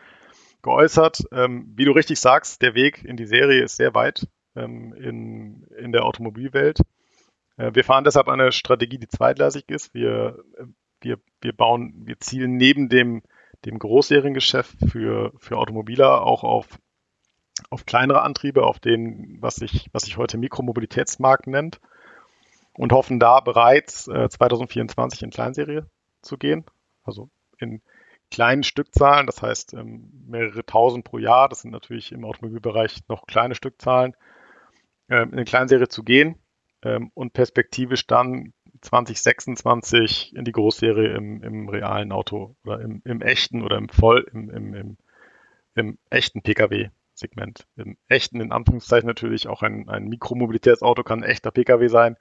geäußert. 0.63 1.25
Ähm, 1.33 1.73
wie 1.77 1.85
du 1.85 1.93
richtig 1.93 2.21
sagst, 2.21 2.63
der 2.63 2.75
Weg 2.75 3.05
in 3.05 3.17
die 3.17 3.27
Serie 3.27 3.63
ist 3.63 3.77
sehr 3.77 3.95
weit 3.95 4.27
ähm, 4.57 4.93
in, 4.95 5.65
in 5.79 5.93
der 5.93 6.05
Automobilwelt. 6.05 6.81
Äh, 7.57 7.73
wir 7.75 7.85
fahren 7.85 8.05
deshalb 8.05 8.29
eine 8.29 8.53
Strategie, 8.53 8.99
die 8.99 9.09
zweigleisig 9.09 9.69
ist. 9.69 9.95
Wir, 9.95 10.43
wir, 11.01 11.19
wir 11.41 11.53
bauen, 11.53 12.03
wir 12.05 12.19
zielen 12.21 12.57
neben 12.57 12.89
dem, 12.89 13.23
dem 13.65 13.79
Großseriengeschäft 13.79 14.77
für, 14.91 15.33
für 15.39 15.57
Automobiler 15.57 16.23
auch 16.23 16.43
auf, 16.45 16.79
auf 17.71 17.87
kleinere 17.87 18.23
Antriebe, 18.23 18.65
auf 18.65 18.81
den, 18.81 19.39
was 19.41 19.57
sich, 19.57 19.89
was 19.93 20.05
sich 20.05 20.17
heute 20.17 20.39
Mikromobilitätsmarkt 20.39 21.47
nennt 21.47 21.81
und 22.75 22.93
hoffen 22.93 23.21
da 23.21 23.41
bereits 23.41 24.09
äh, 24.09 24.29
2024 24.29 25.23
in 25.23 25.31
Kleinserie 25.31 25.87
zu 26.23 26.39
gehen. 26.39 26.65
Also 27.05 27.31
in 27.59 27.83
kleinen 28.31 28.63
Stückzahlen, 28.63 29.27
das 29.27 29.43
heißt 29.43 29.75
ähm, 29.75 30.11
mehrere 30.27 30.65
tausend 30.65 31.05
pro 31.05 31.19
Jahr. 31.19 31.49
Das 31.49 31.61
sind 31.61 31.71
natürlich 31.71 32.13
im 32.13 32.25
Automobilbereich 32.25 33.01
noch 33.09 33.27
kleine 33.27 33.55
Stückzahlen, 33.55 34.17
ähm, 35.09 35.35
in 35.35 35.45
Kleinserie 35.45 35.89
zu 35.89 36.03
gehen 36.03 36.39
ähm, 36.83 37.11
und 37.15 37.33
perspektivisch 37.33 38.07
dann 38.07 38.53
2026 38.81 40.35
in 40.35 40.45
die 40.45 40.53
Großserie 40.53 41.15
im, 41.15 41.43
im 41.43 41.69
realen 41.69 42.11
Auto 42.11 42.57
oder 42.65 42.81
im, 42.81 43.03
im 43.05 43.21
echten 43.21 43.63
oder 43.63 43.77
im 43.77 43.89
voll, 43.89 44.27
im, 44.33 44.51
im, 44.51 44.97
im, 45.75 45.99
echten 46.11 46.43
Pkw-Segment. 46.43 47.67
Im 47.77 47.97
echten, 48.09 48.41
in 48.41 48.51
Anführungszeichen 48.51 49.07
natürlich, 49.07 49.47
auch 49.47 49.63
ein, 49.63 49.89
ein 49.89 50.09
Mikromobilitätsauto 50.09 51.05
kann 51.05 51.23
ein 51.23 51.31
echter 51.31 51.51
Pkw 51.51 51.89
sein. 51.89 52.17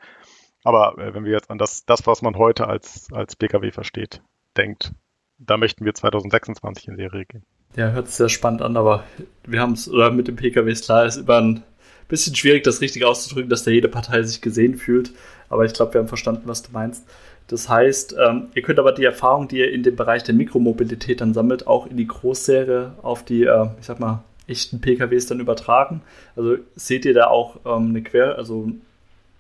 Aber 0.64 0.98
äh, 0.98 1.14
wenn 1.14 1.26
wir 1.26 1.32
jetzt 1.32 1.50
an 1.50 1.58
das, 1.58 1.86
das, 1.86 2.06
was 2.08 2.22
man 2.22 2.36
heute 2.36 2.68
als, 2.68 3.08
als 3.12 3.36
Pkw 3.36 3.72
versteht, 3.72 4.22
denkt, 4.58 4.94
da 5.38 5.58
möchten 5.58 5.86
wir 5.86 5.94
2026 5.94 6.88
in 6.88 6.96
Serie 6.98 7.26
gehen. 7.26 7.44
Ja, 7.76 7.92
hört 7.92 8.08
sich 8.08 8.16
sehr 8.16 8.30
spannend 8.30 8.62
an, 8.62 8.78
aber 8.78 9.04
wir 9.46 9.62
haben 9.62 9.74
es, 9.74 9.90
oder 9.90 10.12
mit 10.12 10.28
dem 10.28 10.36
Pkw 10.36 10.70
ist 10.70 10.86
klar, 10.86 11.06
ist 11.06 11.18
immer 11.18 11.42
ein 11.42 11.64
bisschen 12.10 12.36
schwierig, 12.36 12.64
das 12.64 12.82
richtig 12.82 13.06
auszudrücken, 13.06 13.50
dass 13.50 13.64
da 13.64 13.72
jede 13.72 13.88
Partei 13.88 14.22
sich 14.24 14.42
gesehen 14.42 14.76
fühlt. 14.76 15.12
Aber 15.50 15.66
ich 15.66 15.74
glaube, 15.74 15.94
wir 15.94 16.02
haben 16.02 16.08
verstanden, 16.08 16.44
was 16.46 16.62
du 16.62 16.72
meinst. 16.72 17.06
Das 17.48 17.68
heißt, 17.68 18.16
ähm, 18.18 18.48
ihr 18.54 18.62
könnt 18.62 18.80
aber 18.80 18.92
die 18.92 19.04
Erfahrung, 19.04 19.48
die 19.48 19.60
ihr 19.60 19.72
in 19.74 19.84
dem 19.84 19.96
Bereich 19.96 20.24
der 20.24 20.36
Mikromobilität 20.36 21.22
dann 21.22 21.34
sammelt, 21.34 21.68
auch 21.68 21.88
in 21.88 21.98
die 21.98 22.08
Großserie 22.08 22.94
auf 23.02 23.26
die, 23.26 23.44
äh, 23.44 23.68
ich 23.80 23.86
sag 23.86 24.00
mal, 24.00 24.24
echten 24.48 24.80
PKWs 24.80 25.26
dann 25.26 25.40
übertragen. 25.40 26.02
Also 26.36 26.58
seht 26.76 27.06
ihr 27.06 27.14
da 27.14 27.28
auch 27.28 27.58
ähm, 27.66 27.90
eine 27.90 28.04
Quer, 28.04 28.38
also 28.38 28.70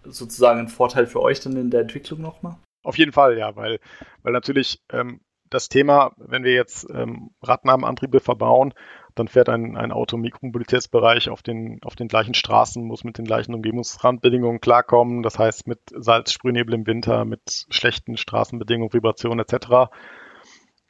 sozusagen 0.05 0.60
einen 0.60 0.70
Vorteil 0.70 1.08
für 1.08 1.22
euch 1.22 1.39
dann 1.39 1.55
in 1.55 1.70
der 1.70 1.81
Entwicklung 1.81 2.22
nochmal? 2.22 2.58
Auf 2.84 2.98
jeden 2.98 3.12
Fall, 3.12 3.38
ja, 3.38 3.55
weil, 3.55 3.79
weil 4.24 4.34
natürlich 4.34 4.81
ähm, 4.91 5.22
das 5.51 5.70
Thema, 5.70 6.13
wenn 6.17 6.43
wir 6.43 6.53
jetzt 6.53 6.88
ähm, 6.89 7.31
Radnahmenantriebe 7.41 8.20
verbauen, 8.20 8.74
dann 9.15 9.27
fährt 9.27 9.50
ein, 9.50 9.75
ein 9.75 9.91
Auto 9.91 10.15
im 10.15 10.22
Mikromobilitätsbereich 10.22 11.29
auf 11.29 11.43
den, 11.43 11.79
auf 11.84 11.96
den 11.96 12.08
gleichen 12.08 12.34
Straßen, 12.34 12.84
muss 12.84 13.03
mit 13.03 13.17
den 13.17 13.25
gleichen 13.25 13.53
Umgebungsrandbedingungen 13.53 14.62
klarkommen. 14.62 15.22
Das 15.22 15.38
heißt, 15.38 15.67
mit 15.67 15.79
Salzsprühnebel 15.93 16.74
im 16.74 16.88
Winter, 16.88 17.25
mit 17.25 17.65
schlechten 17.70 18.15
Straßenbedingungen, 18.15 18.93
Vibrationen 18.93 19.39
etc. 19.39 19.91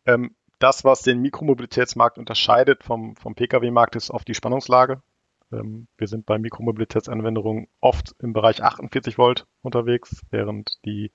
Ähm, 0.05 0.35
das, 0.59 0.83
was 0.83 1.01
den 1.01 1.21
Mikromobilitätsmarkt 1.21 2.19
unterscheidet 2.19 2.83
vom, 2.83 3.15
vom 3.15 3.33
Pkw-Markt, 3.33 3.95
ist 3.95 4.11
oft 4.11 4.27
die 4.27 4.35
Spannungslage. 4.35 5.01
Ähm, 5.51 5.87
wir 5.97 6.07
sind 6.07 6.25
bei 6.25 6.37
Mikromobilitätsanwendungen 6.37 7.67
oft 7.79 8.15
im 8.19 8.33
Bereich 8.33 8.63
48 8.63 9.17
Volt 9.17 9.47
unterwegs, 9.61 10.21
während 10.29 10.83
die, 10.85 11.11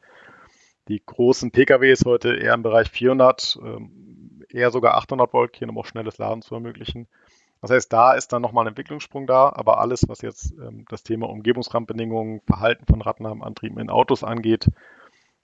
die 0.89 1.03
großen 1.05 1.51
PKWs 1.51 2.05
heute 2.05 2.35
eher 2.35 2.55
im 2.55 2.63
Bereich 2.63 2.91
400, 2.91 3.59
ähm, 3.63 4.45
eher 4.49 4.71
sogar 4.71 4.97
800 4.97 5.33
Volt 5.33 5.53
gehen, 5.53 5.71
um 5.71 5.79
auch 5.79 5.87
schnelles 5.87 6.19
Laden 6.19 6.43
zu 6.43 6.55
ermöglichen. 6.55 7.09
Das 7.63 7.71
heißt, 7.71 7.93
da 7.93 8.13
ist 8.13 8.33
dann 8.33 8.43
nochmal 8.43 8.65
ein 8.65 8.69
Entwicklungssprung 8.69 9.27
da, 9.27 9.53
aber 9.53 9.81
alles, 9.81 10.09
was 10.09 10.21
jetzt 10.21 10.53
ähm, 10.53 10.85
das 10.89 11.03
Thema 11.03 11.29
Umgebungsrandbedingungen, 11.29 12.41
Verhalten 12.47 12.85
von 12.87 13.01
Radnahmenantrieben 13.01 13.79
in 13.79 13.91
Autos 13.91 14.23
angeht, 14.23 14.69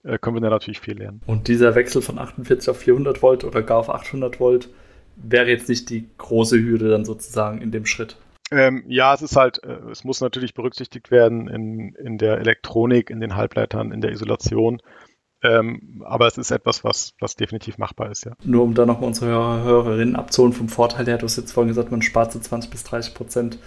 äh, 0.04 0.18
können 0.18 0.36
wir 0.36 0.40
da 0.40 0.50
natürlich 0.50 0.80
viel 0.80 0.98
lernen. 0.98 1.22
Und 1.26 1.48
dieser 1.48 1.74
Wechsel 1.74 2.02
von 2.02 2.18
48 2.18 2.68
auf 2.70 2.78
400 2.78 3.22
Volt 3.22 3.44
oder 3.44 3.62
gar 3.62 3.78
auf 3.78 3.90
800 3.90 4.40
Volt 4.40 4.68
wäre 5.16 5.48
jetzt 5.48 5.68
nicht 5.68 5.90
die 5.90 6.08
große 6.18 6.58
Hürde 6.58 6.90
dann 6.90 7.04
sozusagen 7.04 7.60
in 7.60 7.70
dem 7.70 7.86
Schritt. 7.86 8.16
Ähm, 8.52 8.84
ja, 8.86 9.14
es 9.14 9.22
ist 9.22 9.36
halt, 9.36 9.62
äh, 9.64 9.90
es 9.90 10.04
muss 10.04 10.20
natürlich 10.20 10.54
berücksichtigt 10.54 11.10
werden 11.10 11.48
in, 11.48 11.94
in 11.94 12.18
der 12.18 12.38
Elektronik, 12.38 13.10
in 13.10 13.20
den 13.20 13.34
Halbleitern, 13.34 13.92
in 13.92 14.00
der 14.00 14.12
Isolation. 14.12 14.80
Ähm, 15.42 16.02
aber 16.04 16.26
es 16.28 16.38
ist 16.38 16.50
etwas, 16.50 16.84
was, 16.84 17.14
was 17.18 17.34
definitiv 17.34 17.78
machbar 17.78 18.10
ist, 18.10 18.24
ja. 18.24 18.32
Nur 18.44 18.62
um 18.62 18.74
da 18.74 18.86
nochmal 18.86 19.08
unsere 19.08 19.30
Hörer, 19.30 19.64
Hörerinnen 19.64 20.14
abzuholen 20.14 20.52
vom 20.52 20.68
Vorteil 20.68 21.06
her, 21.06 21.18
du 21.18 21.24
hast 21.24 21.36
jetzt 21.36 21.52
vorhin 21.52 21.68
gesagt, 21.68 21.90
man 21.90 22.02
spart 22.02 22.32
so 22.32 22.38
20 22.38 22.70
bis 22.70 22.84
30 22.84 23.14
Prozent 23.14 23.58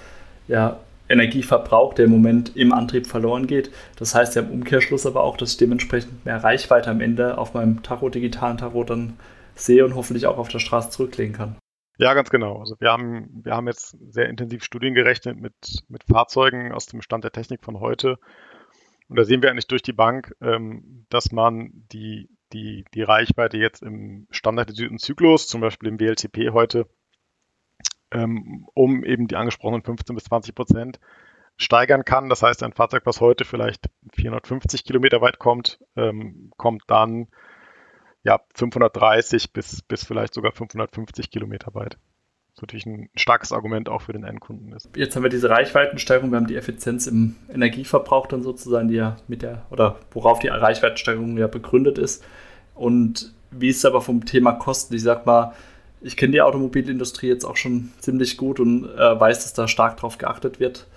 ja, 0.48 0.80
Energieverbrauch, 1.10 1.94
der 1.94 2.06
im 2.06 2.12
Moment 2.12 2.56
im 2.56 2.72
Antrieb 2.72 3.08
verloren 3.08 3.48
geht. 3.48 3.72
Das 3.98 4.16
heißt 4.16 4.36
ja 4.36 4.44
im 4.44 4.52
Umkehrschluss 4.52 5.06
aber 5.06 5.24
auch, 5.24 5.36
dass 5.36 5.52
ich 5.52 5.58
dementsprechend 5.58 6.26
mehr 6.26 6.44
Reichweite 6.44 6.90
am 6.90 7.02
Ende 7.02 7.38
auf 7.38 7.54
meinem 7.54 7.84
Tacho, 7.84 8.10
digitalen 8.10 8.58
Tacho 8.58 8.84
dann 8.84 9.18
sehe 9.56 9.84
und 9.84 9.96
hoffentlich 9.96 10.28
auch 10.28 10.38
auf 10.38 10.48
der 10.48 10.60
Straße 10.60 10.90
zurücklegen 10.92 11.36
kann. 11.36 11.56
Ja, 11.98 12.14
ganz 12.14 12.30
genau. 12.30 12.60
Also 12.60 12.76
wir 12.80 12.92
haben, 12.92 13.30
wir 13.44 13.54
haben 13.54 13.68
jetzt 13.68 13.98
sehr 14.10 14.28
intensiv 14.28 14.64
Studien 14.64 14.94
gerechnet 14.94 15.40
mit, 15.40 15.84
mit 15.88 16.04
Fahrzeugen 16.04 16.72
aus 16.72 16.88
dem 16.88 17.02
Stand 17.02 17.24
der 17.24 17.32
Technik 17.32 17.64
von 17.64 17.80
heute. 17.80 18.20
Und 19.08 19.18
da 19.18 19.24
sehen 19.24 19.42
wir 19.42 19.50
eigentlich 19.50 19.68
durch 19.68 19.82
die 19.82 19.94
Bank, 19.94 20.36
ähm, 20.42 21.06
dass 21.10 21.32
man 21.32 21.72
die, 21.92 22.30
die, 22.54 22.86
die 22.94 23.04
Reichweite 23.04 23.58
jetzt 23.58 23.82
im 23.82 24.28
standardisierten 24.30 24.98
Zyklus, 24.98 25.48
zum 25.48 25.62
Beispiel 25.62 25.90
im 25.90 26.00
WLTP 26.00 26.52
heute, 26.52 26.88
ähm, 28.12 28.68
um 28.74 29.04
eben 29.06 29.28
die 29.28 29.36
angesprochenen 29.36 29.84
15 29.84 30.16
bis 30.16 30.26
20 30.26 30.56
Prozent 30.56 31.00
steigern 31.58 32.04
kann. 32.04 32.30
Das 32.30 32.42
heißt, 32.42 32.64
ein 32.64 32.74
Fahrzeug, 32.74 33.04
was 33.06 33.22
heute 33.22 33.46
vielleicht 33.46 33.90
450 34.14 34.84
Kilometer 34.84 35.22
weit 35.22 35.40
kommt, 35.40 35.80
ähm, 35.96 36.52
kommt 36.58 36.84
dann 36.88 37.28
ja, 38.26 38.42
530 38.56 39.54
bis, 39.54 39.84
bis 39.84 40.04
vielleicht 40.04 40.34
sogar 40.34 40.52
550 40.52 41.30
Kilometer 41.30 41.76
weit. 41.76 41.98
Was 42.56 42.62
natürlich 42.62 42.88
ein 42.88 43.10
starkes 43.16 43.52
Argument 43.52 43.88
auch 43.88 44.02
für 44.02 44.14
den 44.14 44.24
Endkunden 44.24 44.74
ist. 44.74 44.90
Jetzt 44.96 45.16
haben 45.16 45.24
wir 45.24 45.30
diese 45.30 45.50
Reichweitensteigerung, 45.50 46.32
wir 46.32 46.38
haben 46.38 46.48
die 46.48 46.56
Effizienz 46.56 47.06
im 47.06 47.36
Energieverbrauch 47.54 48.26
dann 48.26 48.42
sozusagen, 48.42 48.88
die 48.88 48.96
ja 48.96 49.18
mit 49.28 49.44
der, 49.44 49.66
oder 49.70 49.98
worauf 50.12 50.40
die 50.40 50.48
Reichweitensteigerung 50.48 51.38
ja 51.38 51.48
begründet 51.48 52.00
ist. 52.00 52.24
Und 52.74 53.34
wie 53.52 53.70
ist 53.70 53.78
es 53.78 53.86
aber 53.86 54.02
vom 54.02 54.26
Thema 54.26 54.54
Kosten? 54.54 54.96
Ich 54.96 55.04
sag 55.04 55.28
mal, 55.28 55.54
ich 56.02 56.18
kenne 56.18 56.32
die 56.32 56.42
Automobilindustrie 56.42 57.28
jetzt 57.28 57.46
auch 57.46 57.58
schon 57.58 57.92
ziemlich 58.00 58.38
gut 58.38 58.60
und 58.60 58.86
äh, 58.86 59.20
weiß, 59.20 59.44
dass 59.44 59.54
da 59.54 59.68
stark 59.68 59.98
drauf 59.98 60.18
geachtet 60.18 60.60
wird, 60.60 60.88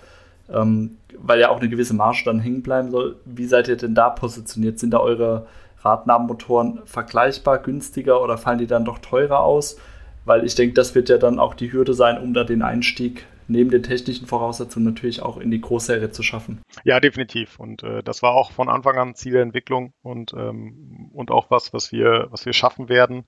ähm, 0.51 0.97
weil 1.15 1.39
ja 1.39 1.49
auch 1.49 1.59
eine 1.59 1.69
gewisse 1.69 1.93
Marge 1.93 2.23
dann 2.25 2.39
hängen 2.39 2.63
bleiben 2.63 2.89
soll. 2.89 3.17
Wie 3.25 3.45
seid 3.45 3.67
ihr 3.67 3.77
denn 3.77 3.93
da 3.93 4.09
positioniert? 4.09 4.79
Sind 4.79 4.91
da 4.91 4.99
eure 4.99 5.45
Radnabenmotoren 5.81 6.81
vergleichbar, 6.85 7.59
günstiger 7.59 8.21
oder 8.21 8.37
fallen 8.37 8.59
die 8.59 8.67
dann 8.67 8.85
doch 8.85 8.99
teurer 8.99 9.41
aus? 9.41 9.77
Weil 10.25 10.45
ich 10.45 10.55
denke, 10.55 10.73
das 10.73 10.95
wird 10.95 11.09
ja 11.09 11.17
dann 11.17 11.39
auch 11.39 11.53
die 11.53 11.71
Hürde 11.71 11.93
sein, 11.93 12.21
um 12.21 12.33
da 12.33 12.43
den 12.43 12.61
Einstieg 12.61 13.25
neben 13.49 13.71
den 13.71 13.83
technischen 13.83 14.27
Voraussetzungen 14.27 14.85
natürlich 14.85 15.21
auch 15.21 15.37
in 15.37 15.51
die 15.51 15.61
Großserie 15.61 16.11
zu 16.11 16.23
schaffen. 16.23 16.61
Ja, 16.83 16.99
definitiv. 16.99 17.59
Und 17.59 17.83
äh, 17.83 18.03
das 18.03 18.21
war 18.21 18.33
auch 18.33 18.51
von 18.51 18.69
Anfang 18.69 18.97
an 18.97 19.15
Ziel 19.15 19.33
der 19.33 19.41
Entwicklung 19.41 19.93
und, 20.01 20.33
ähm, 20.33 21.09
und 21.13 21.31
auch 21.31 21.49
was, 21.49 21.73
was 21.73 21.91
wir, 21.91 22.27
was 22.29 22.45
wir 22.45 22.53
schaffen 22.53 22.89
werden. 22.89 23.25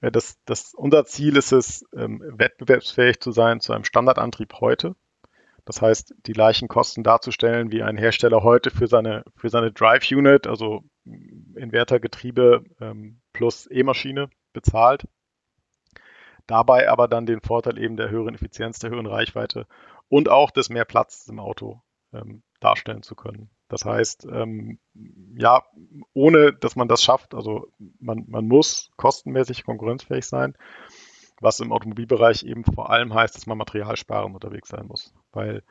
Äh, 0.00 0.12
das, 0.12 0.38
das, 0.44 0.74
unser 0.74 1.06
Ziel 1.06 1.36
ist 1.36 1.52
es, 1.52 1.84
ähm, 1.96 2.22
wettbewerbsfähig 2.22 3.20
zu 3.20 3.32
sein 3.32 3.60
zu 3.60 3.72
einem 3.72 3.84
Standardantrieb 3.84 4.52
heute. 4.60 4.94
Das 5.70 5.80
heißt, 5.80 6.16
die 6.26 6.32
gleichen 6.32 6.66
Kosten 6.66 7.04
darzustellen, 7.04 7.70
wie 7.70 7.84
ein 7.84 7.96
Hersteller 7.96 8.42
heute 8.42 8.72
für 8.72 8.88
seine, 8.88 9.22
für 9.36 9.50
seine 9.50 9.70
Drive 9.70 10.10
Unit, 10.10 10.48
also 10.48 10.82
Invertergetriebe 11.54 12.64
ähm, 12.80 13.20
plus 13.32 13.68
E-Maschine 13.70 14.30
bezahlt. 14.52 15.06
Dabei 16.48 16.90
aber 16.90 17.06
dann 17.06 17.24
den 17.24 17.40
Vorteil 17.40 17.78
eben 17.78 17.96
der 17.96 18.10
höheren 18.10 18.34
Effizienz, 18.34 18.80
der 18.80 18.90
höheren 18.90 19.06
Reichweite 19.06 19.68
und 20.08 20.28
auch 20.28 20.50
des 20.50 20.70
mehr 20.70 20.84
Platz 20.84 21.28
im 21.28 21.38
Auto 21.38 21.80
ähm, 22.12 22.42
darstellen 22.58 23.04
zu 23.04 23.14
können. 23.14 23.48
Das 23.68 23.84
heißt, 23.84 24.26
ähm, 24.28 24.80
ja, 25.36 25.62
ohne 26.12 26.52
dass 26.52 26.74
man 26.74 26.88
das 26.88 27.04
schafft, 27.04 27.32
also 27.32 27.68
man, 28.00 28.24
man 28.26 28.48
muss 28.48 28.90
kostenmäßig 28.96 29.62
konkurrenzfähig 29.62 30.26
sein, 30.26 30.56
was 31.40 31.60
im 31.60 31.72
Automobilbereich 31.72 32.44
eben 32.44 32.64
vor 32.64 32.90
allem 32.90 33.14
heißt, 33.14 33.34
dass 33.34 33.46
man 33.46 33.58
materialsparend 33.58 34.34
unterwegs 34.34 34.68
sein 34.68 34.86
muss, 34.86 35.12
weil 35.32 35.62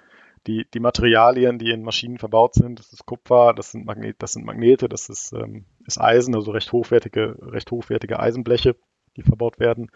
die, 0.47 0.65
die 0.73 0.79
Materialien, 0.79 1.59
die 1.59 1.71
in 1.71 1.83
Maschinen 1.83 2.17
verbaut 2.17 2.55
sind, 2.55 2.79
das 2.79 2.91
ist 2.93 3.05
Kupfer, 3.05 3.53
das 3.53 3.71
sind, 3.71 3.85
Magnet, 3.85 4.17
das 4.19 4.33
sind 4.33 4.45
Magnete, 4.45 4.89
das 4.89 5.09
ist, 5.09 5.33
ähm, 5.33 5.65
ist 5.85 5.99
Eisen, 5.99 6.33
also 6.35 6.51
recht 6.51 6.71
hochwertige, 6.71 7.37
recht 7.41 7.69
hochwertige 7.71 8.19
Eisenbleche, 8.19 8.75
die 9.15 9.23
verbaut 9.23 9.59
werden. 9.59 9.91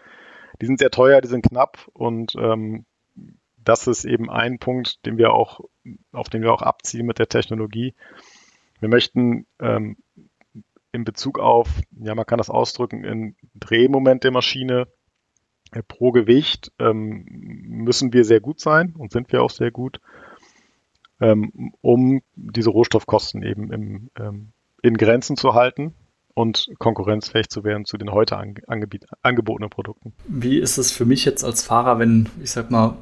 Die 0.60 0.66
sind 0.66 0.78
sehr 0.78 0.90
teuer, 0.90 1.20
die 1.20 1.28
sind 1.28 1.46
knapp 1.48 1.88
und 1.92 2.34
ähm, 2.38 2.84
das 3.56 3.86
ist 3.86 4.04
eben 4.04 4.30
ein 4.30 4.58
Punkt, 4.58 5.04
den 5.06 5.16
wir 5.16 5.32
auch, 5.32 5.60
auf 6.12 6.28
den 6.28 6.42
wir 6.42 6.52
auch 6.52 6.62
abziehen 6.62 7.06
mit 7.06 7.18
der 7.18 7.28
Technologie. 7.28 7.94
Wir 8.80 8.90
möchten 8.90 9.46
ähm, 9.58 9.96
in 10.92 11.04
Bezug 11.04 11.38
auf, 11.38 11.68
ja, 11.98 12.14
man 12.14 12.26
kann 12.26 12.38
das 12.38 12.50
ausdrücken, 12.50 13.02
in 13.02 13.34
Drehmoment 13.54 14.22
der 14.22 14.30
Maschine 14.30 14.86
pro 15.88 16.12
Gewicht 16.12 16.72
ähm, 16.78 17.24
müssen 17.28 18.12
wir 18.12 18.24
sehr 18.24 18.40
gut 18.40 18.60
sein 18.60 18.94
und 18.96 19.12
sind 19.12 19.32
wir 19.32 19.42
auch 19.42 19.50
sehr 19.50 19.70
gut 19.70 20.00
ähm, 21.20 21.72
um 21.80 22.22
diese 22.34 22.70
Rohstoffkosten 22.70 23.42
eben 23.42 23.72
im, 23.72 24.10
ähm, 24.18 24.48
in 24.82 24.96
Grenzen 24.96 25.36
zu 25.36 25.54
halten 25.54 25.94
und 26.34 26.68
konkurrenzfähig 26.78 27.48
zu 27.48 27.64
werden 27.64 27.84
zu 27.84 27.96
den 27.96 28.10
heute 28.10 28.36
ange 28.36 28.60
angebotenen 29.22 29.70
Produkten. 29.70 30.12
Wie 30.26 30.58
ist 30.58 30.78
es 30.78 30.90
für 30.90 31.04
mich 31.04 31.24
jetzt 31.24 31.44
als 31.44 31.62
Fahrer, 31.62 31.98
wenn, 31.98 32.28
ich 32.42 32.50
sag 32.50 32.70
mal, 32.70 32.96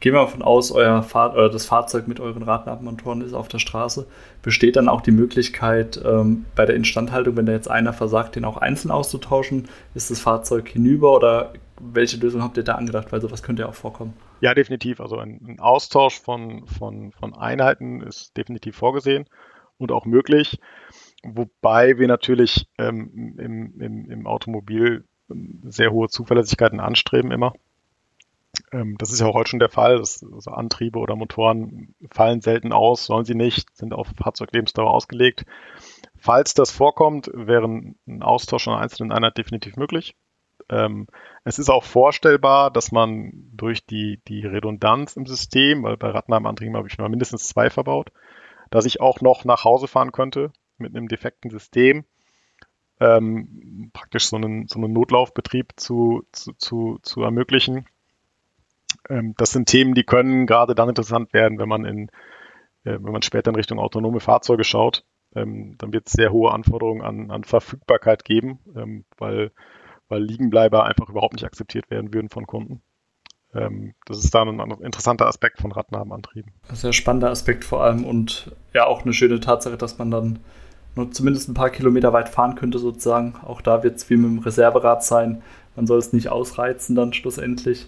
gehen 0.00 0.14
wir 0.14 0.20
davon 0.20 0.42
aus, 0.42 0.72
euer 0.72 1.02
Fahr 1.02 1.34
oder 1.34 1.50
das 1.50 1.66
Fahrzeug 1.66 2.08
mit 2.08 2.20
euren 2.20 2.42
Radnabenmotoren 2.42 3.20
ist 3.20 3.34
auf 3.34 3.48
der 3.48 3.58
Straße, 3.58 4.06
besteht 4.42 4.76
dann 4.76 4.88
auch 4.88 5.02
die 5.02 5.10
Möglichkeit, 5.10 6.00
ähm, 6.04 6.46
bei 6.56 6.64
der 6.64 6.74
Instandhaltung, 6.74 7.36
wenn 7.36 7.46
da 7.46 7.52
jetzt 7.52 7.70
einer 7.70 7.92
versagt, 7.92 8.36
den 8.36 8.46
auch 8.46 8.56
einzeln 8.56 8.90
auszutauschen? 8.90 9.68
Ist 9.94 10.10
das 10.10 10.20
Fahrzeug 10.20 10.68
hinüber 10.68 11.14
oder 11.14 11.52
welche 11.80 12.16
Lösung 12.16 12.42
habt 12.42 12.56
ihr 12.56 12.64
da 12.64 12.74
angedacht? 12.74 13.12
Weil 13.12 13.20
sowas 13.20 13.42
könnte 13.42 13.62
ja 13.62 13.68
auch 13.68 13.74
vorkommen. 13.74 14.14
Ja, 14.40 14.54
definitiv. 14.54 15.00
Also 15.00 15.18
ein, 15.18 15.40
ein 15.46 15.60
Austausch 15.60 16.18
von, 16.18 16.66
von, 16.66 17.12
von 17.12 17.34
Einheiten 17.34 18.00
ist 18.00 18.36
definitiv 18.36 18.76
vorgesehen 18.76 19.26
und 19.76 19.92
auch 19.92 20.06
möglich. 20.06 20.58
Wobei 21.22 21.98
wir 21.98 22.08
natürlich 22.08 22.66
ähm, 22.78 23.36
im, 23.38 23.80
im, 23.80 24.10
im 24.10 24.26
Automobil 24.26 25.04
ähm, 25.30 25.60
sehr 25.64 25.92
hohe 25.92 26.08
Zuverlässigkeiten 26.08 26.80
anstreben 26.80 27.30
immer. 27.30 27.52
Ähm, 28.72 28.96
das 28.98 29.12
ist 29.12 29.20
ja 29.20 29.26
auch 29.26 29.34
heute 29.34 29.50
schon 29.50 29.58
der 29.58 29.68
Fall. 29.68 29.98
Das, 29.98 30.22
also 30.22 30.50
Antriebe 30.50 30.98
oder 30.98 31.16
Motoren 31.16 31.94
fallen 32.10 32.40
selten 32.40 32.72
aus, 32.72 33.06
sollen 33.06 33.24
sie 33.24 33.34
nicht, 33.34 33.76
sind 33.76 33.92
auf 33.92 34.08
Fahrzeuglebensdauer 34.16 34.90
ausgelegt. 34.90 35.44
Falls 36.16 36.54
das 36.54 36.70
vorkommt, 36.70 37.30
wäre 37.34 37.66
ein 37.66 38.22
Austausch 38.22 38.68
einer 38.68 38.78
einzelnen 38.78 39.12
Einheit 39.12 39.38
definitiv 39.38 39.76
möglich. 39.76 40.14
Ähm, 40.68 41.06
es 41.44 41.58
ist 41.58 41.70
auch 41.70 41.84
vorstellbar, 41.84 42.70
dass 42.70 42.92
man 42.92 43.32
durch 43.52 43.86
die, 43.86 44.20
die 44.28 44.46
Redundanz 44.46 45.16
im 45.16 45.26
System, 45.26 45.82
weil 45.82 45.96
bei 45.96 46.10
Radnabenantrieben 46.10 46.76
habe 46.76 46.88
ich 46.88 46.98
mal 46.98 47.08
mindestens 47.08 47.48
zwei 47.48 47.70
verbaut, 47.70 48.12
dass 48.70 48.84
ich 48.84 49.00
auch 49.00 49.20
noch 49.20 49.44
nach 49.44 49.64
Hause 49.64 49.88
fahren 49.88 50.12
könnte 50.12 50.52
mit 50.78 50.94
einem 50.94 51.08
defekten 51.08 51.50
System, 51.50 52.04
ähm, 53.00 53.90
praktisch 53.92 54.26
so 54.26 54.36
einen, 54.36 54.68
so 54.68 54.78
einen 54.78 54.92
Notlaufbetrieb 54.92 55.72
zu, 55.76 56.22
zu, 56.32 56.52
zu, 56.52 56.98
zu 57.02 57.22
ermöglichen. 57.22 57.86
Ähm, 59.10 59.34
das 59.36 59.50
sind 59.50 59.68
Themen, 59.68 59.94
die 59.94 60.04
können 60.04 60.46
gerade 60.46 60.74
dann 60.74 60.88
interessant 60.88 61.32
werden, 61.34 61.58
wenn 61.58 61.68
man 61.68 61.84
in, 61.84 62.08
äh, 62.84 62.98
wenn 63.00 63.12
man 63.12 63.22
später 63.22 63.50
in 63.50 63.56
Richtung 63.56 63.78
autonome 63.78 64.20
Fahrzeuge 64.20 64.64
schaut. 64.64 65.04
Ähm, 65.34 65.76
dann 65.78 65.92
wird 65.92 66.06
es 66.06 66.12
sehr 66.12 66.32
hohe 66.32 66.52
Anforderungen 66.52 67.02
an, 67.02 67.30
an 67.30 67.44
Verfügbarkeit 67.44 68.24
geben, 68.24 68.60
ähm, 68.74 69.04
weil 69.18 69.52
weil 70.10 70.22
Liegenbleiber 70.22 70.84
einfach 70.84 71.08
überhaupt 71.08 71.34
nicht 71.34 71.44
akzeptiert 71.44 71.88
werden 71.90 72.12
würden 72.12 72.28
von 72.28 72.46
Kunden. 72.46 72.82
Ähm, 73.54 73.94
das 74.06 74.22
ist 74.22 74.34
da 74.34 74.42
ein 74.42 74.60
interessanter 74.82 75.26
Aspekt 75.26 75.60
von 75.60 75.72
Radnabenantrieben. 75.72 76.52
Ein 76.68 76.92
spannender 76.92 77.30
Aspekt 77.30 77.64
vor 77.64 77.82
allem 77.82 78.04
und 78.04 78.52
ja 78.74 78.86
auch 78.86 79.02
eine 79.02 79.12
schöne 79.12 79.40
Tatsache, 79.40 79.76
dass 79.76 79.98
man 79.98 80.10
dann 80.10 80.40
nur 80.96 81.10
zumindest 81.12 81.48
ein 81.48 81.54
paar 81.54 81.70
Kilometer 81.70 82.12
weit 82.12 82.28
fahren 82.28 82.56
könnte 82.56 82.78
sozusagen. 82.78 83.36
Auch 83.44 83.60
da 83.60 83.82
wird 83.82 83.96
es 83.96 84.10
wie 84.10 84.16
mit 84.16 84.30
dem 84.30 84.38
Reserverad 84.40 85.04
sein. 85.04 85.42
Man 85.76 85.86
soll 85.86 85.98
es 85.98 86.12
nicht 86.12 86.28
ausreizen 86.28 86.96
dann 86.96 87.12
schlussendlich. 87.12 87.86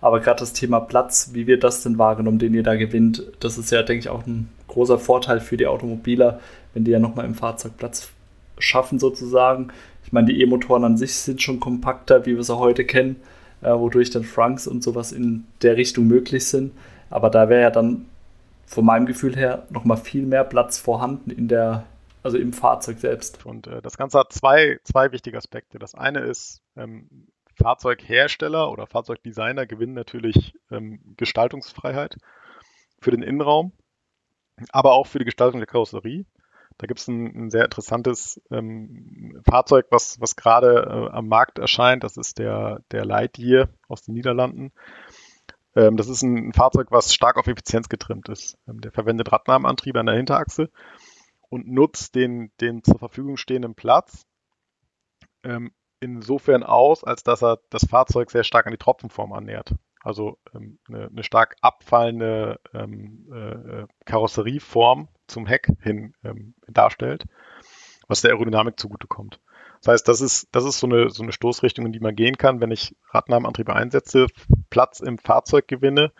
Aber 0.00 0.20
gerade 0.20 0.40
das 0.40 0.52
Thema 0.52 0.80
Platz, 0.80 1.30
wie 1.32 1.46
wird 1.46 1.64
das 1.64 1.82
denn 1.82 1.98
wahrgenommen, 1.98 2.38
den 2.38 2.54
ihr 2.54 2.62
da 2.62 2.76
gewinnt, 2.76 3.24
das 3.40 3.58
ist 3.58 3.72
ja, 3.72 3.82
denke 3.82 4.00
ich, 4.00 4.08
auch 4.08 4.26
ein 4.26 4.48
großer 4.68 4.98
Vorteil 4.98 5.40
für 5.40 5.56
die 5.56 5.66
Automobiler, 5.66 6.40
wenn 6.74 6.84
die 6.84 6.92
ja 6.92 7.00
nochmal 7.00 7.24
im 7.24 7.34
Fahrzeug 7.34 7.76
Platz 7.76 8.10
schaffen 8.58 8.98
sozusagen. 8.98 9.68
Ich 10.04 10.12
meine, 10.12 10.28
die 10.28 10.40
E-Motoren 10.40 10.84
an 10.84 10.96
sich 10.96 11.14
sind 11.14 11.42
schon 11.42 11.60
kompakter, 11.60 12.26
wie 12.26 12.36
wir 12.36 12.44
sie 12.44 12.56
heute 12.56 12.84
kennen, 12.84 13.16
äh, 13.60 13.72
wodurch 13.72 14.10
dann 14.10 14.24
Franks 14.24 14.66
und 14.66 14.82
sowas 14.82 15.12
in 15.12 15.46
der 15.62 15.76
Richtung 15.76 16.06
möglich 16.06 16.46
sind. 16.46 16.72
Aber 17.10 17.30
da 17.30 17.48
wäre 17.48 17.62
ja 17.62 17.70
dann 17.70 18.06
von 18.66 18.84
meinem 18.84 19.06
Gefühl 19.06 19.34
her 19.34 19.66
nochmal 19.70 19.96
viel 19.96 20.26
mehr 20.26 20.44
Platz 20.44 20.78
vorhanden 20.78 21.30
in 21.30 21.48
der, 21.48 21.84
also 22.22 22.38
im 22.38 22.52
Fahrzeug 22.52 22.98
selbst. 23.00 23.44
Und 23.46 23.66
äh, 23.66 23.82
das 23.82 23.96
Ganze 23.96 24.18
hat 24.18 24.32
zwei, 24.32 24.78
zwei 24.84 25.10
wichtige 25.10 25.38
Aspekte. 25.38 25.78
Das 25.78 25.94
eine 25.94 26.20
ist, 26.20 26.60
ähm, 26.76 27.28
Fahrzeughersteller 27.58 28.70
oder 28.70 28.86
Fahrzeugdesigner 28.86 29.66
gewinnen 29.66 29.94
natürlich 29.94 30.54
ähm, 30.70 31.14
Gestaltungsfreiheit 31.16 32.16
für 33.00 33.10
den 33.10 33.22
Innenraum, 33.22 33.72
aber 34.70 34.92
auch 34.92 35.06
für 35.06 35.18
die 35.18 35.24
Gestaltung 35.24 35.60
der 35.60 35.66
Karosserie. 35.66 36.24
Da 36.78 36.86
gibt 36.86 37.00
es 37.00 37.08
ein, 37.08 37.26
ein, 37.34 37.50
sehr 37.50 37.64
interessantes 37.64 38.40
ähm, 38.52 39.42
Fahrzeug, 39.44 39.86
was, 39.90 40.20
was 40.20 40.36
gerade 40.36 41.10
äh, 41.10 41.14
am 41.14 41.26
Markt 41.26 41.58
erscheint. 41.58 42.04
Das 42.04 42.16
ist 42.16 42.38
der, 42.38 42.82
der 42.92 43.04
Lightyear 43.04 43.68
aus 43.88 44.02
den 44.02 44.14
Niederlanden. 44.14 44.72
Ähm, 45.74 45.96
das 45.96 46.08
ist 46.08 46.22
ein, 46.22 46.48
ein, 46.48 46.52
Fahrzeug, 46.52 46.88
was 46.90 47.12
stark 47.12 47.36
auf 47.36 47.48
Effizienz 47.48 47.88
getrimmt 47.88 48.28
ist. 48.28 48.56
Ähm, 48.68 48.80
der 48.80 48.92
verwendet 48.92 49.32
Radnahmenantriebe 49.32 49.98
an 49.98 50.06
der 50.06 50.14
Hinterachse 50.14 50.70
und 51.48 51.66
nutzt 51.66 52.14
den, 52.14 52.52
den 52.60 52.84
zur 52.84 52.98
Verfügung 52.98 53.36
stehenden 53.36 53.74
Platz 53.74 54.24
ähm, 55.42 55.72
insofern 56.00 56.62
aus, 56.62 57.04
als 57.04 57.22
dass 57.22 57.42
er 57.42 57.58
das 57.70 57.86
Fahrzeug 57.86 58.30
sehr 58.30 58.44
stark 58.44 58.66
an 58.66 58.72
die 58.72 58.78
Tropfenform 58.78 59.32
annähert. 59.32 59.74
Also 60.00 60.38
ähm, 60.54 60.78
eine, 60.88 61.08
eine, 61.08 61.24
stark 61.24 61.56
abfallende 61.60 62.60
ähm, 62.72 63.26
äh, 63.32 63.86
Karosserieform 64.04 65.08
zum 65.26 65.46
Heck 65.46 65.68
hin 65.80 66.14
ähm, 66.24 66.54
darstellt, 66.68 67.24
was 68.06 68.20
der 68.20 68.30
Aerodynamik 68.30 68.78
zugutekommt. 68.78 69.40
Das 69.80 69.92
heißt, 69.92 70.08
das 70.08 70.20
ist, 70.20 70.48
das 70.52 70.64
ist 70.64 70.78
so 70.78 70.86
eine, 70.86 71.10
so 71.10 71.22
eine 71.22 71.32
Stoßrichtung, 71.32 71.86
in 71.86 71.92
die 71.92 72.00
man 72.00 72.16
gehen 72.16 72.36
kann. 72.36 72.60
Wenn 72.60 72.70
ich 72.70 72.96
Radnahmenantriebe 73.10 73.74
einsetze, 73.74 74.26
Platz 74.70 75.00
im 75.00 75.18
Fahrzeug 75.18 75.68
gewinne, 75.68 76.12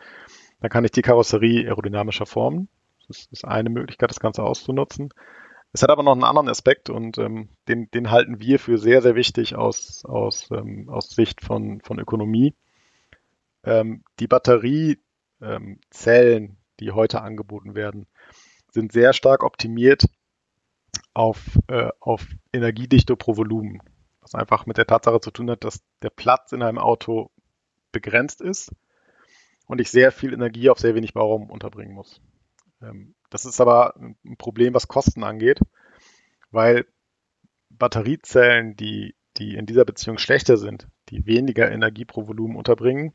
dann 0.60 0.70
kann 0.70 0.84
ich 0.84 0.90
die 0.90 1.02
Karosserie 1.02 1.66
aerodynamischer 1.66 2.26
formen. 2.26 2.68
Das 3.08 3.26
ist 3.30 3.44
eine 3.44 3.70
Möglichkeit, 3.70 4.10
das 4.10 4.20
Ganze 4.20 4.42
auszunutzen. 4.42 5.10
Es 5.72 5.82
hat 5.82 5.90
aber 5.90 6.02
noch 6.02 6.12
einen 6.12 6.24
anderen 6.24 6.48
Aspekt 6.48 6.88
und 6.88 7.18
ähm, 7.18 7.50
den, 7.68 7.90
den 7.90 8.10
halten 8.10 8.40
wir 8.40 8.58
für 8.58 8.78
sehr, 8.78 9.02
sehr 9.02 9.14
wichtig 9.14 9.54
aus, 9.54 10.04
aus, 10.04 10.50
ähm, 10.50 10.88
aus 10.88 11.10
Sicht 11.10 11.44
von, 11.44 11.80
von 11.82 11.98
Ökonomie. 11.98 12.54
Ähm, 13.64 14.02
die 14.18 14.26
Batteriezellen, 14.26 14.98
ähm, 15.42 16.56
die 16.80 16.92
heute 16.92 17.20
angeboten 17.20 17.74
werden, 17.74 18.06
sind 18.70 18.92
sehr 18.92 19.12
stark 19.12 19.42
optimiert 19.42 20.04
auf, 21.12 21.58
äh, 21.68 21.90
auf 22.00 22.26
Energiedichte 22.52 23.16
pro 23.16 23.36
Volumen. 23.36 23.82
Was 24.20 24.34
einfach 24.34 24.66
mit 24.66 24.78
der 24.78 24.86
Tatsache 24.86 25.20
zu 25.20 25.30
tun 25.30 25.50
hat, 25.50 25.64
dass 25.64 25.82
der 26.02 26.10
Platz 26.10 26.52
in 26.52 26.62
einem 26.62 26.78
Auto 26.78 27.30
begrenzt 27.92 28.40
ist 28.40 28.72
und 29.66 29.80
ich 29.80 29.90
sehr 29.90 30.12
viel 30.12 30.32
Energie 30.32 30.70
auf 30.70 30.78
sehr 30.78 30.94
wenig 30.94 31.14
Bauraum 31.14 31.50
unterbringen 31.50 31.94
muss. 31.94 32.20
Ähm, 32.82 33.14
das 33.30 33.44
ist 33.44 33.60
aber 33.60 33.94
ein 33.96 34.36
Problem, 34.38 34.74
was 34.74 34.88
Kosten 34.88 35.24
angeht, 35.24 35.60
weil 36.50 36.86
Batteriezellen, 37.70 38.76
die, 38.76 39.14
die 39.36 39.54
in 39.54 39.66
dieser 39.66 39.84
Beziehung 39.84 40.18
schlechter 40.18 40.56
sind, 40.56 40.88
die 41.10 41.26
weniger 41.26 41.70
Energie 41.70 42.04
pro 42.04 42.26
Volumen 42.26 42.56
unterbringen, 42.56 43.14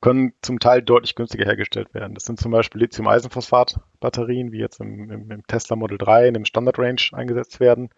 können 0.00 0.32
zum 0.40 0.58
Teil 0.60 0.82
deutlich 0.82 1.14
günstiger 1.14 1.44
hergestellt 1.44 1.92
werden. 1.92 2.14
Das 2.14 2.24
sind 2.24 2.40
zum 2.40 2.52
Beispiel 2.52 2.80
Lithium-Eisenphosphat-Batterien, 2.80 4.52
wie 4.52 4.58
jetzt 4.58 4.80
im, 4.80 5.10
im, 5.10 5.30
im, 5.30 5.46
Tesla 5.46 5.76
Model 5.76 5.98
3 5.98 6.28
in 6.28 6.34
dem 6.34 6.44
Standard 6.46 6.78
Range 6.78 7.02
eingesetzt 7.12 7.60
werden, 7.60 7.90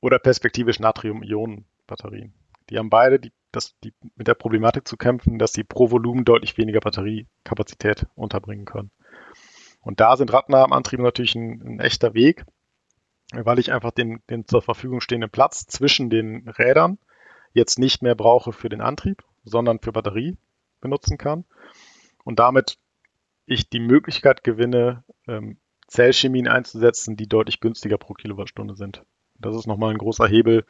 oder 0.00 0.20
perspektivisch 0.20 0.78
Natrium-Ionen-Batterien. 0.78 2.34
Die 2.70 2.78
haben 2.78 2.90
beide 2.90 3.18
die, 3.18 3.32
das, 3.50 3.74
die, 3.82 3.92
mit 4.14 4.28
der 4.28 4.34
Problematik 4.34 4.86
zu 4.86 4.96
kämpfen, 4.96 5.38
dass 5.38 5.52
sie 5.52 5.64
pro 5.64 5.90
Volumen 5.90 6.24
deutlich 6.24 6.56
weniger 6.56 6.80
Batteriekapazität 6.80 8.06
unterbringen 8.14 8.64
können. 8.64 8.92
Und 9.88 10.00
da 10.00 10.18
sind 10.18 10.30
Radnabenantriebe 10.34 11.02
natürlich 11.02 11.34
ein, 11.34 11.62
ein 11.62 11.80
echter 11.80 12.12
Weg, 12.12 12.44
weil 13.32 13.58
ich 13.58 13.72
einfach 13.72 13.90
den, 13.90 14.20
den 14.28 14.46
zur 14.46 14.60
Verfügung 14.60 15.00
stehenden 15.00 15.30
Platz 15.30 15.66
zwischen 15.66 16.10
den 16.10 16.46
Rädern 16.46 16.98
jetzt 17.54 17.78
nicht 17.78 18.02
mehr 18.02 18.14
brauche 18.14 18.52
für 18.52 18.68
den 18.68 18.82
Antrieb, 18.82 19.24
sondern 19.44 19.78
für 19.78 19.92
Batterie 19.92 20.36
benutzen 20.82 21.16
kann. 21.16 21.46
Und 22.22 22.38
damit 22.38 22.76
ich 23.46 23.70
die 23.70 23.80
Möglichkeit 23.80 24.44
gewinne, 24.44 25.04
ähm, 25.26 25.56
Zellchemien 25.86 26.48
einzusetzen, 26.48 27.16
die 27.16 27.26
deutlich 27.26 27.60
günstiger 27.60 27.96
pro 27.96 28.12
Kilowattstunde 28.12 28.74
sind. 28.74 29.06
Das 29.38 29.56
ist 29.56 29.66
nochmal 29.66 29.92
ein 29.92 29.98
großer 29.98 30.28
Hebel 30.28 30.66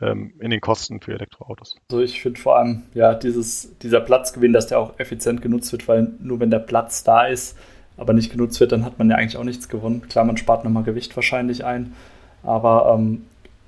ähm, 0.00 0.34
in 0.40 0.50
den 0.50 0.60
Kosten 0.60 1.00
für 1.00 1.12
Elektroautos. 1.12 1.76
Also 1.88 2.02
ich 2.02 2.20
finde 2.20 2.40
vor 2.40 2.56
allem, 2.56 2.82
ja, 2.94 3.14
dieses, 3.14 3.78
dieser 3.78 4.00
Platzgewinn, 4.00 4.52
dass 4.52 4.66
der 4.66 4.80
auch 4.80 4.98
effizient 4.98 5.40
genutzt 5.40 5.70
wird, 5.70 5.86
weil 5.86 6.14
nur 6.18 6.40
wenn 6.40 6.50
der 6.50 6.58
Platz 6.58 7.04
da 7.04 7.28
ist, 7.28 7.56
aber 8.00 8.14
nicht 8.14 8.32
genutzt 8.32 8.58
wird, 8.60 8.72
dann 8.72 8.84
hat 8.84 8.98
man 8.98 9.10
ja 9.10 9.16
eigentlich 9.16 9.36
auch 9.36 9.44
nichts 9.44 9.68
gewonnen. 9.68 10.02
Klar, 10.08 10.24
man 10.24 10.38
spart 10.38 10.64
nochmal 10.64 10.82
Gewicht 10.82 11.14
wahrscheinlich 11.14 11.64
ein, 11.64 11.92
aber 12.42 12.96
ähm, 12.96 13.22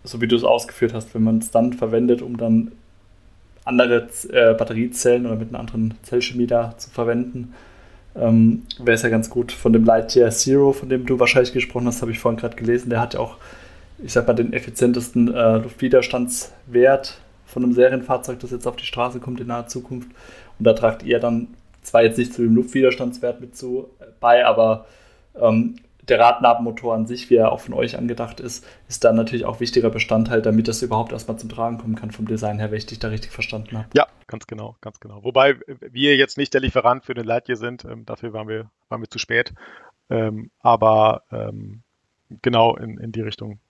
so 0.05 0.21
wie 0.21 0.27
du 0.27 0.35
es 0.35 0.43
ausgeführt 0.43 0.95
hast, 0.95 1.15
wenn 1.15 1.23
man 1.23 1.39
es 1.39 1.51
dann 1.51 1.75
verwendet, 1.75 2.23
um 2.23 2.39
dann 2.39 2.73
andere 3.65 4.09
äh, 4.33 4.55
Batteriezellen 4.55 5.27
oder 5.27 5.37
mit 5.37 5.51
einer 5.51 5.61
anderen 5.61 5.95
Zellchemie 6.03 6.47
da 6.47 6.75
zu 6.79 6.91
verwenden, 6.91 7.55
ähm, 8.17 8.63
wäre 8.79 8.95
es 8.95 9.03
ja 9.03 9.11
ganz 9.11 9.31
gut. 9.31 9.53
Von 9.53 9.73
dem 9.73 9.85
Lightyear 9.85 10.31
Zero, 10.31 10.73
von 10.73 10.89
dem 10.89 11.07
du 11.07 11.21
wahrscheinlich 11.21 11.53
gesprochen 11.53 11.87
hast, 11.87 12.01
habe 12.01 12.11
ich 12.11 12.19
vorhin 12.19 12.41
gerade 12.41 12.57
gelesen. 12.57 12.91
Der 12.91 13.01
hat 13.01 13.15
ja 13.15 13.21
auch, 13.21 13.37
ich 14.03 14.13
sag 14.13 14.27
mal, 14.27 14.35
den 14.35 14.53
effizientesten 14.53 15.33
äh, 15.33 15.59
Luftwiderstandswert 15.59 17.21
von 17.47 17.63
einem 17.63 17.75
Serienfahrzeug, 17.75 18.41
das 18.41 18.51
jetzt 18.51 18.67
auf 18.67 18.77
die 18.77 18.87
Straße 18.87 19.21
kommt 19.21 19.41
in 19.41 19.47
naher 19.47 19.69
Zukunft. 19.69 20.09
Und 20.59 20.65
da 20.65 20.73
tragt 20.73 21.03
ihr 21.03 21.21
dann 21.21 21.49
zwar 21.83 22.03
jetzt 22.03 22.19
nicht 22.19 22.33
zu 22.33 22.43
dem 22.43 22.55
Luftwiderstandswert 22.55 23.41
mit 23.41 23.57
zu 23.57 23.91
äh, 24.01 24.05
bei, 24.21 24.47
aber 24.47 24.87
ähm, 25.35 25.77
der 26.09 26.19
Radnabenmotor 26.19 26.95
an 26.95 27.07
sich, 27.07 27.31
wie 27.31 27.37
er 27.37 27.53
auch 27.53 27.61
von 27.61 27.75
euch 27.75 27.97
angedacht 27.97 28.41
ist, 28.41 28.67
ist 28.89 29.05
dann 29.05 29.15
natürlich 29.15 29.45
auch 29.45 29.61
wichtiger 29.61 29.89
Bestandteil, 29.89 30.43
damit 30.43 30.67
das 30.67 30.83
überhaupt 30.83 31.13
erstmal 31.13 31.39
zum 31.39 31.49
Tragen 31.49 31.79
kommen 31.79 31.95
kann 31.95 32.11
vom 32.11 32.27
Design 32.27 32.59
her, 32.59 32.71
wenn 32.71 32.79
ich 32.79 32.87
dich 32.87 32.99
da 32.99 33.09
richtig 33.09 33.31
verstanden 33.31 33.79
habe. 33.79 33.89
Ja, 33.95 34.09
ganz 34.27 34.49
genau, 34.49 34.77
ganz 34.81 34.99
genau. 34.99 35.23
Wobei 35.23 35.57
wir 35.67 36.17
jetzt 36.17 36.39
nicht 36.39 36.55
der 36.55 36.61
Lieferant 36.61 37.05
für 37.05 37.15
den 37.15 37.25
Lightyear 37.25 37.57
sind, 37.57 37.85
ähm, 37.85 38.05
dafür 38.05 38.33
waren 38.33 38.49
wir, 38.49 38.71
waren 38.89 39.01
wir 39.01 39.09
zu 39.09 39.19
spät. 39.19 39.55
Ähm, 40.11 40.51
aber 40.61 41.23
ähm, 41.31 41.83
genau 42.43 42.77
in, 42.77 42.99
in 42.99 43.13
die 43.13 43.21
Richtung 43.21 43.61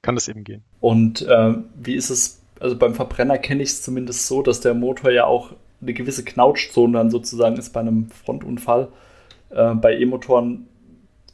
kann 0.00 0.16
es 0.16 0.28
eben 0.28 0.44
gehen. 0.44 0.62
Und 0.80 1.22
äh, 1.22 1.54
wie 1.74 1.94
ist 1.94 2.10
es, 2.10 2.42
also 2.60 2.78
beim 2.78 2.94
Verbrenner 2.94 3.38
kenne 3.38 3.62
ich 3.64 3.70
es 3.70 3.82
zumindest 3.82 4.28
so, 4.28 4.42
dass 4.42 4.60
der 4.60 4.74
Motor 4.74 5.10
ja 5.10 5.24
auch 5.24 5.52
eine 5.80 5.94
gewisse 5.94 6.24
Knautschzone 6.24 6.94
dann 6.94 7.10
sozusagen 7.10 7.56
ist 7.56 7.72
bei 7.72 7.80
einem 7.80 8.08
Frontunfall. 8.10 8.88
Äh, 9.50 9.74
bei 9.74 9.96
E-Motoren 9.98 10.66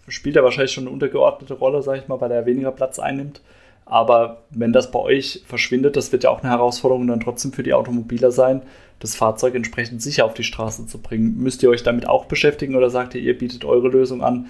spielt 0.08 0.36
er 0.36 0.44
wahrscheinlich 0.44 0.72
schon 0.72 0.84
eine 0.84 0.92
untergeordnete 0.92 1.54
Rolle, 1.54 1.82
sage 1.82 2.00
ich 2.00 2.08
mal, 2.08 2.20
weil 2.20 2.32
er 2.32 2.46
weniger 2.46 2.72
Platz 2.72 2.98
einnimmt. 2.98 3.40
Aber 3.86 4.42
wenn 4.50 4.72
das 4.72 4.90
bei 4.90 5.00
euch 5.00 5.42
verschwindet, 5.46 5.96
das 5.96 6.12
wird 6.12 6.24
ja 6.24 6.30
auch 6.30 6.42
eine 6.42 6.50
Herausforderung 6.50 7.06
dann 7.08 7.20
trotzdem 7.20 7.52
für 7.52 7.62
die 7.62 7.74
Automobiler 7.74 8.30
sein, 8.30 8.62
das 9.00 9.16
Fahrzeug 9.16 9.54
entsprechend 9.54 10.02
sicher 10.02 10.24
auf 10.24 10.34
die 10.34 10.44
Straße 10.44 10.86
zu 10.86 10.98
bringen. 10.98 11.38
Müsst 11.38 11.62
ihr 11.62 11.70
euch 11.70 11.82
damit 11.82 12.08
auch 12.08 12.26
beschäftigen 12.26 12.76
oder 12.76 12.90
sagt 12.90 13.14
ihr, 13.14 13.20
ihr 13.20 13.36
bietet 13.36 13.64
eure 13.64 13.88
Lösung 13.88 14.22
an 14.22 14.46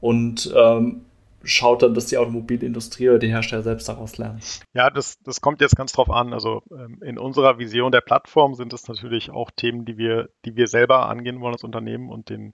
und 0.00 0.52
ähm, 0.56 1.02
schaut 1.44 1.82
dann, 1.82 1.94
dass 1.94 2.06
die 2.06 2.18
Automobilindustrie 2.18 3.08
oder 3.08 3.18
die 3.18 3.28
Hersteller 3.28 3.62
selbst 3.62 3.88
daraus 3.88 4.18
lernen? 4.18 4.40
Ja, 4.72 4.90
das, 4.90 5.18
das 5.22 5.40
kommt 5.40 5.60
jetzt 5.60 5.76
ganz 5.76 5.92
drauf 5.92 6.10
an. 6.10 6.32
Also 6.32 6.62
ähm, 6.70 7.00
in 7.02 7.18
unserer 7.18 7.58
Vision 7.58 7.92
der 7.92 8.00
Plattform 8.00 8.54
sind 8.54 8.72
es 8.72 8.88
natürlich 8.88 9.30
auch 9.30 9.50
Themen, 9.50 9.84
die 9.84 9.96
wir, 9.96 10.30
die 10.44 10.56
wir 10.56 10.66
selber 10.66 11.08
angehen 11.08 11.40
wollen 11.40 11.54
als 11.54 11.64
Unternehmen 11.64 12.10
und 12.10 12.28
den, 12.30 12.52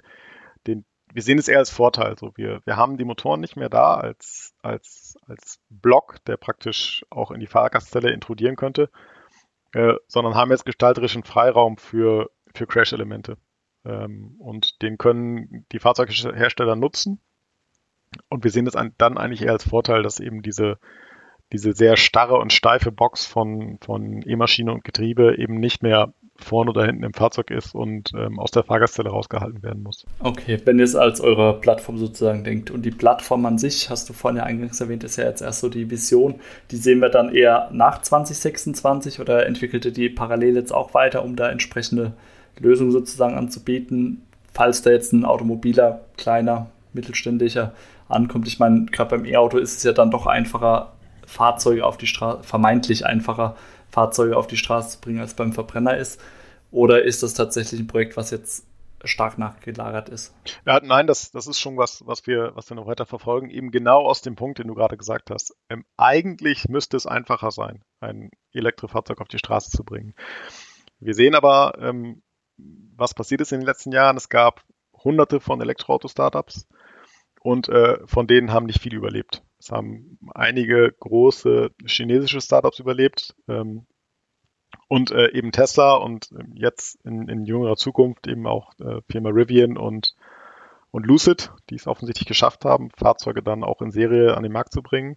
den, 0.66 0.84
wir 1.12 1.22
sehen 1.22 1.38
es 1.38 1.48
eher 1.48 1.58
als 1.58 1.70
Vorteil. 1.70 2.08
Also 2.08 2.32
wir, 2.36 2.60
wir 2.64 2.76
haben 2.76 2.98
die 2.98 3.04
Motoren 3.04 3.40
nicht 3.40 3.56
mehr 3.56 3.70
da 3.70 3.94
als, 3.94 4.54
als, 4.62 5.16
als 5.26 5.60
Block, 5.70 6.16
der 6.26 6.36
praktisch 6.36 7.04
auch 7.10 7.30
in 7.30 7.40
die 7.40 7.46
Fahrgastzelle 7.46 8.10
intrudieren 8.10 8.56
könnte, 8.56 8.90
äh, 9.72 9.94
sondern 10.08 10.34
haben 10.34 10.50
jetzt 10.50 10.66
gestalterischen 10.66 11.24
Freiraum 11.24 11.78
für, 11.78 12.30
für 12.54 12.66
Crash-Elemente. 12.66 13.38
Ähm, 13.84 14.36
und 14.38 14.82
den 14.82 14.98
können 14.98 15.66
die 15.72 15.78
Fahrzeughersteller 15.78 16.76
nutzen. 16.76 17.20
Und 18.28 18.44
wir 18.44 18.50
sehen 18.50 18.66
es 18.66 18.74
dann 18.98 19.18
eigentlich 19.18 19.42
eher 19.42 19.52
als 19.52 19.68
Vorteil, 19.68 20.02
dass 20.02 20.20
eben 20.20 20.42
diese, 20.42 20.78
diese 21.52 21.72
sehr 21.72 21.96
starre 21.96 22.36
und 22.36 22.52
steife 22.52 22.92
Box 22.92 23.26
von, 23.26 23.78
von 23.80 24.22
E-Maschine 24.26 24.72
und 24.72 24.84
Getriebe 24.84 25.36
eben 25.38 25.54
nicht 25.54 25.82
mehr 25.82 26.12
vorne 26.36 26.70
oder 26.70 26.84
hinten 26.84 27.04
im 27.04 27.14
Fahrzeug 27.14 27.50
ist 27.50 27.74
und 27.74 28.10
ähm, 28.16 28.40
aus 28.40 28.50
der 28.50 28.64
Fahrgastzelle 28.64 29.10
rausgehalten 29.10 29.62
werden 29.62 29.82
muss. 29.82 30.04
Okay, 30.18 30.58
wenn 30.64 30.78
ihr 30.78 30.84
es 30.84 30.96
als 30.96 31.20
eure 31.20 31.60
Plattform 31.60 31.98
sozusagen 31.98 32.42
denkt 32.42 32.70
und 32.70 32.82
die 32.82 32.90
Plattform 32.90 33.46
an 33.46 33.58
sich, 33.58 33.88
hast 33.88 34.08
du 34.08 34.12
vorhin 34.12 34.38
ja 34.38 34.44
eingangs 34.44 34.80
erwähnt, 34.80 35.04
ist 35.04 35.16
ja 35.16 35.24
jetzt 35.24 35.42
erst 35.42 35.60
so 35.60 35.68
die 35.68 35.90
Vision, 35.90 36.40
die 36.70 36.76
sehen 36.76 36.98
wir 37.00 37.08
dann 37.08 37.32
eher 37.32 37.70
nach 37.72 38.02
2026 38.02 39.20
oder 39.20 39.46
entwickelt 39.46 39.84
ihr 39.84 39.92
die 39.92 40.08
parallel 40.08 40.56
jetzt 40.56 40.74
auch 40.74 40.92
weiter, 40.92 41.24
um 41.24 41.36
da 41.36 41.50
entsprechende 41.50 42.14
Lösungen 42.58 42.90
sozusagen 42.90 43.36
anzubieten, 43.36 44.22
falls 44.52 44.82
da 44.82 44.90
jetzt 44.90 45.12
ein 45.12 45.24
Automobiler, 45.24 46.00
kleiner, 46.16 46.70
mittelständischer 46.94 47.74
ankommt. 48.08 48.48
Ich 48.48 48.58
meine, 48.58 48.86
gerade 48.86 49.16
beim 49.16 49.24
E-Auto 49.24 49.58
ist 49.58 49.76
es 49.76 49.82
ja 49.82 49.92
dann 49.92 50.10
doch 50.10 50.26
einfacher, 50.26 50.92
Fahrzeuge 51.26 51.84
auf 51.86 51.96
die 51.96 52.06
Straße, 52.06 52.42
vermeintlich 52.42 53.06
einfacher, 53.06 53.56
Fahrzeuge 53.90 54.36
auf 54.36 54.46
die 54.46 54.56
Straße 54.56 54.90
zu 54.90 55.00
bringen, 55.00 55.20
als 55.20 55.34
beim 55.34 55.52
Verbrenner 55.52 55.96
ist? 55.96 56.20
Oder 56.70 57.04
ist 57.04 57.22
das 57.22 57.34
tatsächlich 57.34 57.80
ein 57.80 57.86
Projekt, 57.86 58.16
was 58.16 58.30
jetzt 58.30 58.66
stark 59.04 59.38
nachgelagert 59.38 60.08
ist? 60.08 60.34
Ja, 60.66 60.80
nein, 60.82 61.06
das, 61.06 61.30
das 61.30 61.46
ist 61.46 61.60
schon 61.60 61.76
was, 61.76 62.06
was 62.06 62.26
wir, 62.26 62.52
was 62.54 62.70
wir 62.70 62.74
noch 62.74 62.86
weiter 62.86 63.06
verfolgen. 63.06 63.50
Eben 63.50 63.70
genau 63.70 64.04
aus 64.04 64.22
dem 64.22 64.34
Punkt, 64.34 64.58
den 64.58 64.68
du 64.68 64.74
gerade 64.74 64.96
gesagt 64.96 65.30
hast. 65.30 65.54
Ähm, 65.68 65.84
eigentlich 65.96 66.68
müsste 66.68 66.96
es 66.96 67.06
einfacher 67.06 67.50
sein, 67.50 67.82
ein 68.00 68.30
Elektrofahrzeug 68.52 69.20
auf 69.20 69.28
die 69.28 69.38
Straße 69.38 69.70
zu 69.70 69.84
bringen. 69.84 70.14
Wir 70.98 71.14
sehen 71.14 71.34
aber, 71.34 71.74
ähm, 71.80 72.22
was 72.56 73.14
passiert 73.14 73.40
ist 73.40 73.52
in 73.52 73.60
den 73.60 73.66
letzten 73.66 73.92
Jahren. 73.92 74.16
Es 74.16 74.28
gab 74.28 74.64
hunderte 74.92 75.40
von 75.40 75.60
Elektroauto-Startups 75.60 76.66
und 77.44 77.68
äh, 77.68 77.98
von 78.06 78.26
denen 78.26 78.52
haben 78.52 78.66
nicht 78.66 78.80
viele 78.80 78.96
überlebt. 78.96 79.42
Es 79.58 79.70
haben 79.70 80.18
einige 80.34 80.90
große 80.98 81.70
chinesische 81.86 82.40
Startups 82.40 82.80
überlebt. 82.80 83.36
Ähm, 83.46 83.86
Und 84.88 85.10
äh, 85.10 85.30
eben 85.32 85.52
Tesla 85.52 85.94
und 85.94 86.30
ähm, 86.32 86.52
jetzt 86.54 86.98
in, 87.04 87.28
in 87.28 87.44
jüngerer 87.44 87.76
Zukunft 87.76 88.26
eben 88.26 88.46
auch 88.46 88.72
äh, 88.80 89.00
Firma 89.10 89.30
Rivian 89.30 89.76
und, 89.76 90.14
und 90.90 91.06
Lucid, 91.06 91.52
die 91.68 91.76
es 91.76 91.86
offensichtlich 91.86 92.26
geschafft 92.26 92.64
haben, 92.64 92.90
Fahrzeuge 92.96 93.42
dann 93.42 93.64
auch 93.64 93.82
in 93.82 93.90
Serie 93.90 94.36
an 94.36 94.42
den 94.42 94.52
Markt 94.52 94.72
zu 94.72 94.82
bringen. 94.82 95.16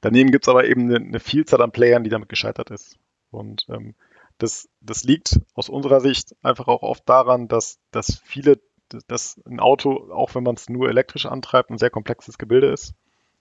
Daneben 0.00 0.30
gibt 0.30 0.44
es 0.44 0.48
aber 0.48 0.66
eben 0.66 0.82
eine, 0.82 0.96
eine, 0.96 1.20
Vielzahl 1.20 1.62
an 1.62 1.72
Playern, 1.72 2.04
die 2.04 2.10
damit 2.10 2.28
gescheitert 2.28 2.70
ist. 2.70 2.98
Und 3.30 3.66
ähm, 3.68 3.94
das, 4.38 4.68
das 4.80 5.04
liegt 5.04 5.40
aus 5.54 5.68
unserer 5.68 6.00
Sicht 6.00 6.34
einfach 6.42 6.68
auch 6.68 6.82
oft 6.82 7.08
daran, 7.08 7.48
dass, 7.48 7.78
dass 7.90 8.20
viele, 8.24 8.60
dass 9.08 9.40
ein 9.46 9.60
Auto, 9.60 10.10
auch 10.12 10.34
wenn 10.34 10.42
man 10.42 10.56
es 10.56 10.68
nur 10.68 10.88
elektrisch 10.88 11.26
antreibt, 11.26 11.70
ein 11.70 11.78
sehr 11.78 11.90
komplexes 11.90 12.38
Gebilde 12.38 12.68
ist. 12.68 12.94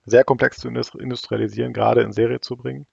Sehr 0.05 0.23
komplex 0.23 0.57
zu 0.57 0.67
industrialisieren, 0.67 1.73
gerade 1.73 2.01
in 2.01 2.11
Serie 2.11 2.39
zu 2.39 2.55
bringen. 2.55 2.85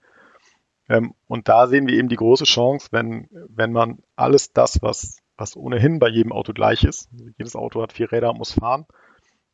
Ähm, 0.89 1.15
und 1.27 1.49
da 1.49 1.67
sehen 1.67 1.87
wir 1.87 1.95
eben 1.95 2.09
die 2.09 2.17
große 2.17 2.45
Chance, 2.45 2.89
wenn, 2.91 3.29
wenn 3.49 3.73
man 3.73 4.03
alles 4.17 4.53
das, 4.53 4.81
was, 4.83 5.19
was 5.37 5.57
ohnehin 5.57 5.99
bei 5.99 6.09
jedem 6.09 6.33
Auto 6.33 6.53
gleich 6.53 6.85
ist, 6.85 7.09
jedes 7.39 7.55
Auto 7.55 7.83
hat 7.83 7.93
vier 7.93 8.11
Räder 8.11 8.31
und 8.31 8.39
muss 8.39 8.53
fahren, 8.53 8.87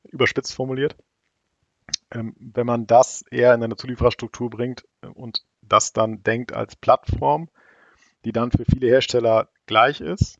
überspitzt 0.04 0.54
formuliert, 0.54 0.96
ähm, 2.12 2.34
wenn 2.38 2.66
man 2.66 2.86
das 2.86 3.22
eher 3.30 3.54
in 3.54 3.62
eine 3.62 3.76
Zuliefererstruktur 3.76 4.50
bringt 4.50 4.84
und 5.14 5.42
das 5.62 5.92
dann 5.92 6.22
denkt 6.22 6.52
als 6.52 6.76
Plattform, 6.76 7.48
die 8.24 8.32
dann 8.32 8.50
für 8.50 8.64
viele 8.64 8.86
Hersteller 8.86 9.48
gleich 9.66 10.00
ist 10.00 10.38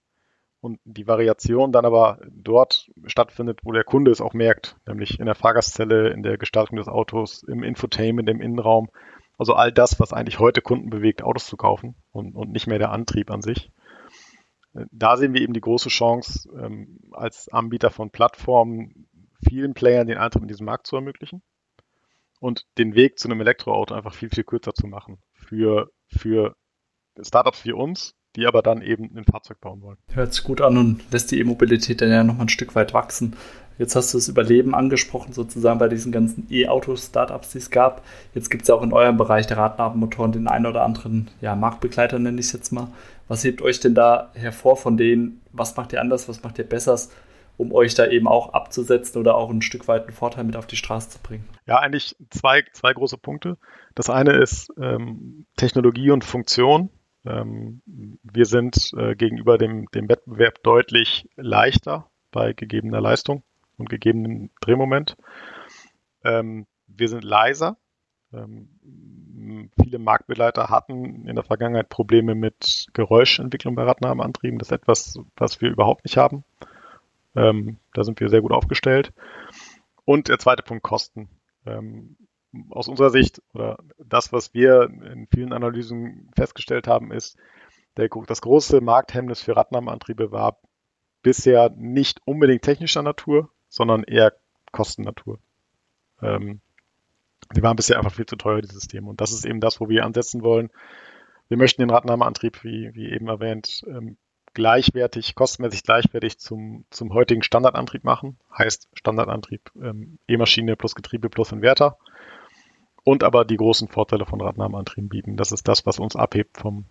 und 0.61 0.81
die 0.85 1.07
Variation 1.07 1.73
dann 1.73 1.85
aber 1.85 2.19
dort 2.31 2.91
stattfindet, 3.07 3.61
wo 3.63 3.73
der 3.73 3.85
Kunde 3.85 4.11
es 4.11 4.21
auch 4.21 4.35
merkt, 4.35 4.77
nämlich 4.87 5.21
in 5.21 5.27
der 5.27 5.35
Fahrgastzelle, 5.35 6.11
in 6.11 6.23
der 6.23 6.37
Gestaltung 6.37 6.77
des 6.77 6.89
Autos, 6.89 7.43
im 7.45 7.63
Infotainment, 7.63 8.29
im 8.29 8.41
Innenraum. 8.41 8.91
Also 9.37 9.55
all 9.55 9.73
das, 9.73 10.01
was 10.01 10.13
eigentlich 10.13 10.41
heute 10.41 10.61
Kunden 10.61 10.91
bewegt, 10.91 11.23
Autos 11.23 11.47
zu 11.47 11.57
kaufen 11.57 11.95
und, 12.11 12.35
und 12.35 12.51
nicht 12.51 12.67
mehr 12.67 12.79
der 12.79 12.91
Antrieb 12.91 13.31
an 13.31 13.41
sich. 13.41 13.71
Da 14.91 15.17
sehen 15.17 15.33
wir 15.33 15.41
eben 15.41 15.55
die 15.55 15.61
große 15.61 15.89
Chance, 15.89 16.49
ähm, 16.61 16.99
als 17.13 17.49
Anbieter 17.49 17.91
von 17.91 18.11
Plattformen 18.11 19.09
vielen 19.49 19.75
Playern 19.75 20.09
den 20.09 20.19
Eintritt 20.19 20.43
in 20.43 20.49
diesen 20.49 20.67
Markt 20.67 20.87
zu 20.87 20.97
ermöglichen 20.97 21.43
und 22.41 22.67
den 22.79 22.95
Weg 22.95 23.19
zu 23.19 23.29
einem 23.29 23.41
Elektroauto 23.41 23.95
einfach 23.95 24.15
viel, 24.15 24.31
viel 24.31 24.45
kürzer 24.45 24.75
zu 24.75 24.89
machen. 24.89 25.19
Für, 25.33 25.91
für 26.09 26.57
Startups 27.21 27.65
wie 27.65 27.73
uns, 27.73 28.15
die 28.37 28.47
aber 28.47 28.63
dann 28.63 28.83
eben 28.83 29.11
ein 29.17 29.25
Fahrzeug 29.25 29.61
bauen 29.61 29.83
wollen. 29.83 29.99
Hört 30.13 30.35
sich 30.35 30.45
gut 30.45 30.61
an 30.61 30.77
und 30.77 31.01
lässt 31.11 31.31
die 31.31 31.41
E-Mobilität 31.41 32.01
dann 32.01 32.11
ja 32.11 32.25
nochmal 32.25 32.47
ein 32.47 32.51
Stück 32.51 32.75
weit 32.75 32.95
wachsen. 32.95 33.37
Jetzt 33.79 33.95
hast 33.95 34.13
du 34.13 34.19
das 34.19 34.29
Überleben 34.29 34.75
angesprochen, 34.75 35.33
sozusagen 35.33 35.79
bei 35.79 35.89
diesen 35.89 36.11
ganzen 36.11 36.49
E-Auto-Startups, 36.51 37.53
die 37.53 37.59
es 37.59 37.71
gab. 37.71 38.03
Jetzt 38.35 38.51
gibt 38.51 38.63
es 38.63 38.69
ja 38.69 38.75
auch 38.75 38.83
in 38.83 38.93
eurem 38.93 39.17
Bereich 39.17 39.47
der 39.47 39.57
Radnabenmotoren 39.57 40.33
den 40.33 40.49
einen 40.49 40.67
oder 40.67 40.83
anderen 40.83 41.29
ja, 41.41 41.55
Marktbegleiter, 41.55 42.19
nenne 42.19 42.41
ich 42.41 42.47
es 42.47 42.53
jetzt 42.53 42.73
mal. 42.73 42.89
Was 43.29 43.45
hebt 43.45 43.63
euch 43.63 43.79
denn 43.79 43.95
da 43.95 44.31
hervor 44.35 44.77
von 44.77 44.97
denen? 44.97 45.41
Was 45.53 45.77
macht 45.77 45.93
ihr 45.93 46.01
anders? 46.01 46.29
Was 46.29 46.43
macht 46.43 46.59
ihr 46.59 46.69
besser? 46.69 46.99
um 47.59 47.73
euch 47.73 47.95
da 47.95 48.07
eben 48.07 48.27
auch 48.27 48.55
abzusetzen 48.55 49.21
oder 49.21 49.35
auch 49.35 49.51
ein 49.51 49.63
Stück 49.63 49.89
weit 49.89 50.05
einen 50.05 50.15
Vorteil 50.15 50.45
mit 50.45 50.57
auf 50.57 50.67
die 50.67 50.77
Straße 50.77 51.11
zu 51.11 51.19
bringen? 51.19 51.45
Ja, 51.67 51.81
eigentlich 51.81 52.17
zwei, 52.31 52.65
zwei 52.73 52.95
große 52.95 53.19
Punkte. 53.19 53.59
Das 53.95 54.09
eine 54.09 54.33
ist 54.41 54.73
ähm, 54.81 55.45
Technologie 55.57 56.11
und 56.11 56.25
Funktion. 56.25 56.89
Ähm, 57.25 57.83
wir 58.23 58.47
sind 58.47 58.93
äh, 58.97 59.15
gegenüber 59.15 59.59
dem, 59.59 59.87
dem 59.95 60.09
Wettbewerb 60.09 60.63
deutlich 60.63 61.29
leichter 61.37 62.11
bei 62.31 62.53
gegebener 62.53 63.01
Leistung 63.01 63.43
und 63.77 63.89
gegebenem 63.89 64.51
Drehmoment. 64.61 65.17
Ähm, 66.25 66.67
wir 66.87 67.09
sind 67.09 67.25
leiser. 67.25 67.77
Ähm, 68.33 68.69
viele 69.83 69.99
Marktbegleiter 69.99 70.69
hatten 70.69 71.27
in 71.27 71.35
der 71.35 71.45
Vergangenheit 71.45 71.89
Probleme 71.89 72.35
mit 72.35 72.89
Geräuschentwicklung 72.93 73.75
bei 73.75 73.85
Radnabenantrieben. 73.85 74.59
Das 74.59 74.69
ist 74.69 74.73
etwas, 74.73 75.19
was 75.37 75.61
wir 75.61 75.71
überhaupt 75.71 76.05
nicht 76.05 76.17
haben. 76.17 76.45
Da 77.35 77.53
sind 78.05 78.19
wir 78.19 78.29
sehr 78.31 78.41
gut 78.41 78.51
aufgestellt. 78.51 79.13
Und 80.05 80.27
der 80.27 80.39
zweite 80.39 80.65
Punkt 80.65 80.83
Kosten. 80.83 81.29
Aus 82.71 82.89
unserer 82.89 83.11
Sicht 83.11 83.43
oder 83.53 83.79
das, 83.99 84.33
was 84.33 84.55
wir 84.55 84.85
in 84.85 85.27
vielen 85.33 85.53
Analysen 85.53 86.31
festgestellt 86.35 86.87
haben, 86.87 87.13
ist, 87.13 87.37
der, 87.97 88.09
das 88.27 88.41
große 88.41 88.81
Markthemmnis 88.81 89.43
für 89.43 89.57
Radnahmeantriebe 89.57 90.33
war 90.33 90.59
bisher 91.23 91.71
nicht 91.77 92.21
unbedingt 92.25 92.63
technischer 92.63 93.03
Natur, 93.03 93.51
sondern 93.69 94.05
eher 94.05 94.33
Kostennatur. 94.73 95.39
Ähm, 96.23 96.61
die 97.55 97.63
waren 97.63 97.77
bisher 97.77 97.97
einfach 97.99 98.13
viel 98.13 98.27
zu 98.27 98.37
teuer, 98.37 98.61
die 98.61 98.73
Systeme. 98.73 99.09
Und 99.09 99.21
das 99.21 99.33
ist 99.33 99.45
eben 99.45 99.61
das, 99.61 99.81
wo 99.81 99.89
wir 99.89 100.05
ansetzen 100.05 100.43
wollen. 100.43 100.71
Wir 101.49 101.57
möchten 101.57 101.83
den 101.83 101.91
Radnahmeantrieb, 101.91 102.63
wie, 102.63 102.95
wie 102.95 103.11
eben 103.11 103.29
erwähnt, 103.29 103.85
ähm, 103.89 104.17
gleichwertig, 104.55 105.35
kostenmäßig 105.35 105.83
gleichwertig 105.83 106.39
zum, 106.39 106.85
zum 106.91 107.13
heutigen 107.15 107.43
Standardantrieb 107.43 108.05
machen. 108.05 108.39
Heißt 108.57 108.89
Standardantrieb 108.93 109.71
ähm, 109.81 110.19
E-Maschine 110.27 110.77
plus 110.77 110.95
Getriebe 110.95 111.31
plus 111.31 111.53
Inverter. 111.53 111.99
Und 113.05 113.25
aber 113.25 113.45
die 113.45 113.57
großen 113.57 113.89
Vorteile 113.89 114.27
von 114.27 114.41
Radnahmeantrieben 114.41 115.09
bieten. 115.09 115.37
Das 115.37 115.53
ist 115.53 115.67
das, 115.69 115.87
was 115.87 115.99
uns 115.99 116.17
abhebt 116.17 116.59
vom, 116.59 116.85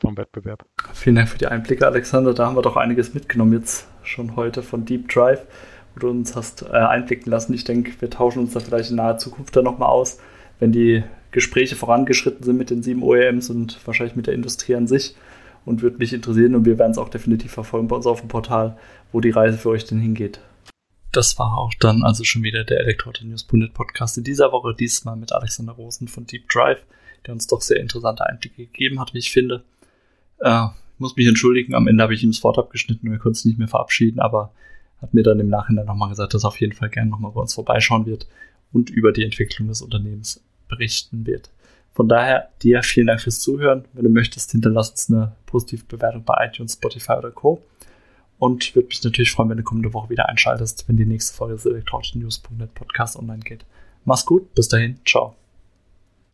vom 0.00 0.16
Wettbewerb. 0.16 0.64
Vielen 0.92 1.16
Dank 1.16 1.28
für 1.28 1.38
die 1.38 1.46
Einblicke, 1.46 1.86
Alexander. 1.86 2.34
Da 2.34 2.46
haben 2.46 2.56
wir 2.56 2.62
doch 2.62 2.76
einiges 2.76 3.14
mitgenommen 3.14 3.52
jetzt 3.52 3.86
schon 4.02 4.36
heute 4.36 4.62
von 4.62 4.84
Deep 4.84 5.08
Drive, 5.08 5.46
wo 5.94 6.00
du 6.00 6.10
uns 6.10 6.34
hast 6.34 6.62
äh, 6.62 6.72
einblicken 6.72 7.30
lassen. 7.30 7.54
Ich 7.54 7.64
denke, 7.64 7.92
wir 8.00 8.10
tauschen 8.10 8.40
uns 8.40 8.52
da 8.54 8.60
vielleicht 8.60 8.90
in 8.90 8.96
naher 8.96 9.18
Zukunft 9.18 9.54
dann 9.54 9.64
nochmal 9.64 9.90
aus, 9.90 10.18
wenn 10.58 10.72
die 10.72 11.04
Gespräche 11.30 11.76
vorangeschritten 11.76 12.44
sind 12.44 12.58
mit 12.58 12.70
den 12.70 12.82
sieben 12.82 13.02
OEMs 13.02 13.50
und 13.50 13.84
wahrscheinlich 13.86 14.16
mit 14.16 14.26
der 14.26 14.34
Industrie 14.34 14.74
an 14.74 14.86
sich 14.86 15.16
und 15.64 15.82
würde 15.82 15.98
mich 15.98 16.12
interessieren 16.12 16.54
und 16.54 16.66
wir 16.66 16.78
werden 16.78 16.92
es 16.92 16.98
auch 16.98 17.08
definitiv 17.08 17.52
verfolgen 17.52 17.88
bei 17.88 17.96
uns 17.96 18.06
auf 18.06 18.20
dem 18.20 18.28
Portal, 18.28 18.76
wo 19.12 19.20
die 19.20 19.30
Reise 19.30 19.58
für 19.58 19.70
euch 19.70 19.84
denn 19.84 20.00
hingeht. 20.00 20.40
Das 21.12 21.38
war 21.38 21.58
auch 21.58 21.74
dann 21.78 22.02
also 22.02 22.24
schon 22.24 22.42
wieder 22.42 22.64
der 22.64 22.80
Elektroauto-News.net 22.80 23.74
Podcast 23.74 24.16
in 24.16 24.24
dieser 24.24 24.50
Woche, 24.50 24.74
diesmal 24.74 25.14
mit 25.14 25.32
Alexander 25.32 25.74
Rosen 25.74 26.08
von 26.08 26.26
Deep 26.26 26.48
Drive, 26.48 26.86
der 27.26 27.34
uns 27.34 27.46
doch 27.46 27.60
sehr 27.60 27.80
interessante 27.80 28.24
Einblicke 28.24 28.64
gegeben 28.64 28.98
hat, 28.98 29.12
wie 29.12 29.18
ich 29.18 29.30
finde. 29.30 29.62
Äh, 30.38 30.68
ich 30.94 31.00
muss 31.00 31.14
mich 31.14 31.26
entschuldigen, 31.26 31.74
am 31.74 31.86
Ende 31.86 32.02
habe 32.02 32.14
ich 32.14 32.22
ihm 32.22 32.30
das 32.30 32.42
Wort 32.42 32.56
abgeschnitten 32.56 33.06
und 33.06 33.12
wir 33.12 33.18
konnten 33.18 33.36
es 33.36 33.44
nicht 33.44 33.58
mehr 33.58 33.68
verabschieden, 33.68 34.20
aber 34.20 34.54
hat 35.02 35.12
mir 35.12 35.22
dann 35.22 35.38
im 35.38 35.50
Nachhinein 35.50 35.84
nochmal 35.84 36.08
gesagt, 36.08 36.32
dass 36.32 36.44
er 36.44 36.48
auf 36.48 36.60
jeden 36.60 36.72
Fall 36.72 36.88
gerne 36.88 37.10
nochmal 37.10 37.32
bei 37.32 37.42
uns 37.42 37.52
vorbeischauen 37.52 38.06
wird 38.06 38.26
und 38.72 38.88
über 38.88 39.12
die 39.12 39.24
Entwicklung 39.24 39.68
des 39.68 39.82
Unternehmens 39.82 40.42
berichten 40.68 41.26
wird. 41.26 41.50
Von 41.92 42.08
daher 42.08 42.48
dir 42.62 42.82
vielen 42.82 43.08
Dank 43.08 43.20
fürs 43.20 43.40
Zuhören. 43.40 43.84
Wenn 43.92 44.04
du 44.04 44.10
möchtest, 44.10 44.52
hinterlass 44.52 44.90
uns 44.90 45.10
eine 45.10 45.32
positive 45.44 45.84
Bewertung 45.84 46.24
bei 46.24 46.48
iTunes, 46.48 46.72
Spotify 46.72 47.12
oder 47.18 47.30
Co. 47.30 47.62
Und 48.42 48.74
würde 48.74 48.88
mich 48.88 49.04
natürlich 49.04 49.30
freuen, 49.30 49.50
wenn 49.50 49.58
du 49.58 49.62
kommende 49.62 49.94
Woche 49.94 50.10
wieder 50.10 50.28
einschaltest, 50.28 50.88
wenn 50.88 50.96
die 50.96 51.06
nächste 51.06 51.32
Folge 51.32 51.54
des 51.54 51.64
elektronews.net 51.64 52.74
Podcast 52.74 53.16
online 53.16 53.38
geht. 53.38 53.64
Mach's 54.04 54.26
gut, 54.26 54.52
bis 54.56 54.66
dahin, 54.66 54.98
ciao. 55.06 55.36